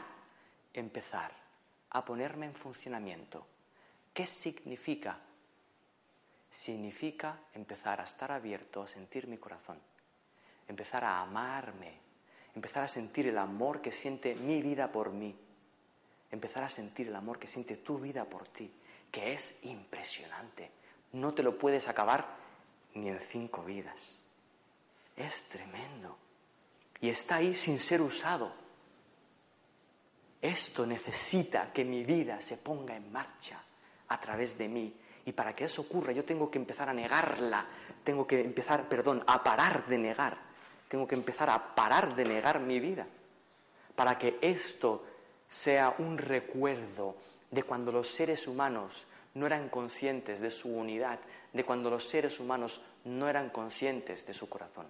empezar 0.75 1.33
a 1.91 2.05
ponerme 2.05 2.47
en 2.47 2.55
funcionamiento. 2.55 3.47
¿Qué 4.13 4.27
significa? 4.27 5.19
Significa 6.51 7.39
empezar 7.55 8.01
a 8.01 8.05
estar 8.05 8.33
abierto, 8.33 8.83
a 8.83 8.89
sentir 8.89 9.27
mi 9.27 9.39
corazón, 9.39 9.79
empezar 10.69 11.05
a 11.05 11.21
amarme, 11.21 11.95
empezar 12.55 12.85
a 12.85 12.89
sentir 12.89 13.27
el 13.27 13.39
amor 13.39 13.81
que 13.81 13.93
siente 13.93 14.35
mi 14.35 14.61
vida 14.61 14.93
por 14.93 15.11
mí, 15.11 15.35
empezar 16.31 16.65
a 16.65 16.69
sentir 16.69 17.09
el 17.09 17.17
amor 17.17 17.39
que 17.39 17.47
siente 17.47 17.77
tu 17.77 17.99
vida 17.99 18.25
por 18.25 18.49
ti, 18.49 18.71
que 19.11 19.33
es 19.35 19.55
impresionante. 19.63 20.71
No 21.13 21.35
te 21.35 21.43
lo 21.43 21.59
puedes 21.59 21.89
acabar 21.89 22.27
ni 22.95 23.09
en 23.09 23.21
cinco 23.21 23.65
vidas. 23.65 24.23
Es 25.17 25.45
tremendo. 25.45 26.17
Y 27.01 27.09
está 27.09 27.37
ahí 27.37 27.55
sin 27.55 27.79
ser 27.79 28.01
usado. 28.01 28.53
Esto 30.41 30.87
necesita 30.87 31.73
que 31.73 31.85
mi 31.85 32.05
vida 32.05 32.41
se 32.41 32.57
ponga 32.57 32.97
en 32.97 33.13
marcha 33.13 33.63
a 34.09 34.21
través 34.21 34.59
de 34.59 34.69
mí. 34.69 34.95
Y 35.25 35.33
para 35.33 35.55
que 35.55 35.65
eso 35.65 35.83
ocurra 35.83 36.13
yo 36.13 36.25
tengo 36.25 36.51
que 36.51 36.59
empezar 36.59 36.89
a 36.89 36.95
negarla. 36.95 37.67
Tengo 38.03 38.27
que 38.27 38.41
empezar, 38.41 38.89
perdón, 38.89 39.23
a 39.27 39.43
parar 39.43 39.87
de 39.87 39.99
negar. 39.99 40.37
Tengo 40.89 41.07
que 41.07 41.15
empezar 41.15 41.49
a 41.51 41.75
parar 41.75 42.15
de 42.17 42.25
negar 42.25 42.61
mi 42.61 42.81
vida. 42.81 43.07
Para 43.95 44.19
que 44.19 44.39
esto 44.41 45.05
sea 45.49 45.95
un 45.99 46.19
recuerdo 46.19 47.17
de 47.51 47.63
cuando 47.63 47.93
los 47.93 48.09
seres 48.09 48.49
humanos 48.49 49.07
no 49.35 49.47
eran 49.47 49.69
conscientes 49.69 50.41
de 50.41 50.51
su 50.51 50.69
unidad, 50.69 51.21
de 51.53 51.65
cuando 51.65 51.91
los 51.91 52.09
seres 52.09 52.41
humanos 52.41 52.81
no 53.05 53.29
eran 53.29 53.51
conscientes 53.51 54.27
de 54.27 54.35
su 54.35 54.49
corazón. 54.49 54.87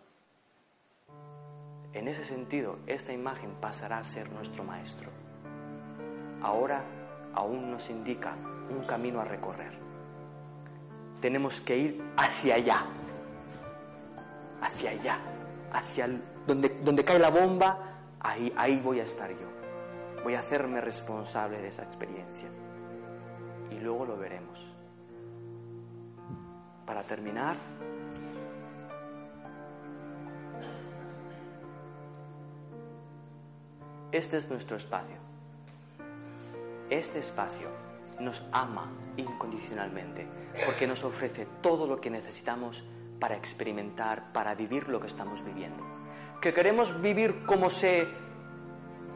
En 1.93 2.09
ese 2.09 2.25
sentido, 2.25 2.79
esta 2.87 3.13
imagen 3.13 3.53
pasará 3.61 3.99
a 3.99 4.05
ser 4.05 4.31
nuestro 4.33 4.65
maestro. 4.65 5.11
Ahora 6.41 6.83
aún 7.35 7.71
nos 7.71 7.91
indica 7.91 8.35
un 8.71 8.83
camino 8.85 9.21
a 9.21 9.25
recorrer. 9.25 9.73
Tenemos 11.21 11.61
que 11.61 11.77
ir 11.77 12.03
hacia 12.17 12.57
allá, 12.57 12.87
hacia 14.61 14.91
allá, 14.91 15.19
hacia 15.73 16.09
donde, 16.47 16.69
donde 16.83 17.05
cae 17.05 17.19
la 17.19 17.31
bomba, 17.31 17.79
ahí, 18.21 18.53
ahí 18.57 18.81
voy 18.81 19.01
a 19.01 19.05
estar 19.05 19.31
yo. 19.31 19.53
Voy 20.25 20.35
a 20.35 20.41
hacerme 20.41 20.81
responsable 20.81 21.61
de 21.61 21.69
esa 21.69 21.83
experiencia. 21.83 22.49
Y 23.71 23.79
luego 23.81 24.07
lo 24.07 24.17
veremos. 24.17 24.75
Para 26.87 27.03
terminar, 27.03 27.57
este 34.13 34.37
es 34.37 34.49
nuestro 34.49 34.77
espacio. 34.77 35.17
Este 36.91 37.19
espacio 37.19 37.69
nos 38.21 38.43
ama 38.53 38.93
incondicionalmente 39.17 40.27
porque 40.65 40.87
nos 40.87 41.03
ofrece 41.03 41.47
todo 41.61 41.87
lo 41.87 42.01
que 42.01 42.11
necesitamos 42.11 42.85
para 43.19 43.37
experimentar, 43.37 44.33
para 44.33 44.55
vivir 44.55 44.89
lo 44.89 45.01
que 45.01 45.07
estamos 45.07 45.45
viviendo. 45.45 45.83
Que 46.41 46.53
queremos 46.53 47.01
vivir 47.01 47.45
como 47.45 47.71
se 47.71 48.07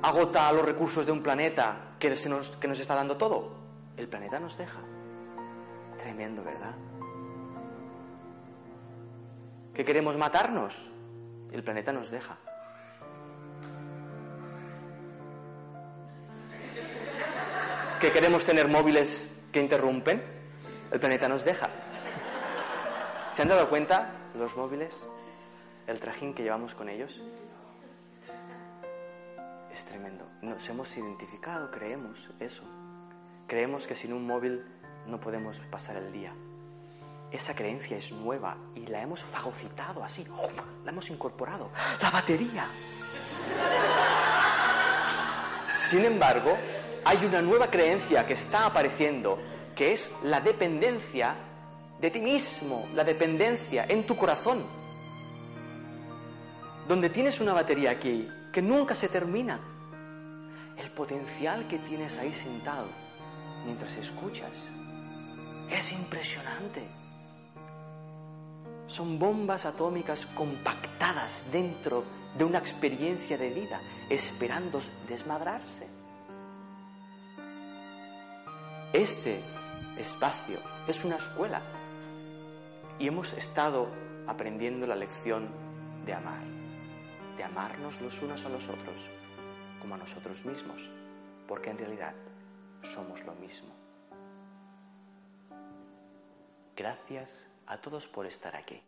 agota 0.03 0.51
los 0.53 0.65
recursos 0.65 1.05
de 1.07 1.13
un 1.13 1.23
planeta 1.23 1.97
que, 1.99 2.11
nos, 2.11 2.59
nos 2.67 2.81
está 2.81 2.95
dando 2.95 3.17
todo. 3.17 3.57
El 3.97 4.09
planeta 4.09 4.41
nos 4.41 4.57
deja. 4.57 4.81
Tremendo, 5.99 6.43
¿verdad? 6.43 6.75
que 9.77 9.85
queremos 9.85 10.17
matarnos. 10.17 10.91
El 11.53 11.63
planeta 11.63 11.93
nos 11.93 12.11
deja. 12.11 12.39
Que 18.01 18.13
queremos 18.13 18.45
tener 18.45 18.69
móviles 18.69 19.29
que 19.53 19.61
interrumpen. 19.61 20.23
El 20.91 21.01
planeta 21.01 21.29
nos 21.29 21.45
deja. 21.45 21.69
¿Se 23.33 23.43
han 23.43 23.49
dado 23.49 23.69
cuenta 23.69 24.11
los 24.35 24.57
móviles? 24.57 25.05
El 25.87 26.01
trajín 26.01 26.35
que 26.35 26.43
llevamos 26.43 26.75
con 26.75 26.89
ellos. 26.89 27.21
Es 29.73 29.85
tremendo. 29.85 30.27
Nos 30.43 30.69
hemos 30.69 30.97
identificado, 30.97 31.71
creemos 31.71 32.31
eso. 32.41 32.63
Creemos 33.47 33.87
que 33.87 33.95
sin 33.95 34.13
un 34.13 34.27
móvil 34.27 34.65
no 35.07 35.21
podemos 35.21 35.59
pasar 35.71 35.97
el 35.97 36.13
día 36.13 36.33
esa 37.31 37.55
creencia 37.55 37.97
es 37.97 38.13
nueva 38.13 38.57
y 38.75 38.87
la 38.87 39.03
hemos 39.03 39.23
fagocitado 39.23 40.03
así, 40.05 40.27
la 40.85 40.91
hemos 40.91 41.11
incorporado. 41.11 41.71
La 42.01 42.11
batería. 42.11 42.67
Sin 45.89 46.05
embargo, 46.05 46.57
hay 47.07 47.25
una 47.25 47.41
nueva 47.41 47.71
creencia 47.71 48.27
que 48.27 48.33
está 48.33 48.67
apareciendo, 48.67 49.39
que 49.77 49.93
es 49.93 50.13
la 50.25 50.41
dependencia 50.41 51.37
de 52.01 52.11
ti 52.11 52.19
mismo, 52.19 52.89
la 52.95 53.05
dependencia 53.05 53.87
en 53.89 54.05
tu 54.05 54.17
corazón, 54.17 54.65
donde 56.89 57.09
tienes 57.09 57.41
una 57.41 57.53
batería 57.53 57.93
aquí 57.93 58.29
que 58.53 58.61
nunca 58.61 58.97
se 58.97 59.09
termina. 59.09 59.61
El 60.77 60.91
potencial 60.91 61.69
que 61.69 61.79
tienes 61.79 62.19
ahí 62.19 62.35
sentado 62.35 62.89
mientras 63.65 63.95
escuchas 63.97 64.51
es 65.71 65.93
impresionante 65.93 66.89
son 68.89 69.17
bombas 69.17 69.65
atómicas 69.65 70.27
compactadas 70.27 71.45
dentro 71.53 72.03
de 72.37 72.45
una 72.45 72.59
experiencia 72.59 73.39
de 73.39 73.51
vida, 73.51 73.81
esperando 74.11 74.81
desmadrarse. 75.09 75.96
Este 78.97 79.43
espacio 79.99 80.59
es 80.89 81.05
una 81.05 81.17
escuela 81.17 81.61
y 82.99 83.07
hemos 83.07 83.31
estado 83.35 83.89
aprendiendo 84.27 84.87
la 84.87 84.97
lección 84.97 85.51
de 86.07 86.15
amar, 86.15 86.43
de 87.37 87.45
amarnos 87.45 88.01
los 88.01 88.23
unos 88.23 88.43
a 88.47 88.49
los 88.49 88.67
otros 88.67 88.97
como 89.83 89.97
a 89.97 89.99
nosotros 89.99 90.47
mismos, 90.47 90.89
porque 91.47 91.69
en 91.69 91.77
realidad 91.77 92.15
somos 92.85 93.23
lo 93.27 93.35
mismo. 93.35 93.69
Gracias 96.75 97.47
a 97.67 97.79
todos 97.79 98.09
por 98.09 98.25
estar 98.25 98.57
aquí. 98.57 98.81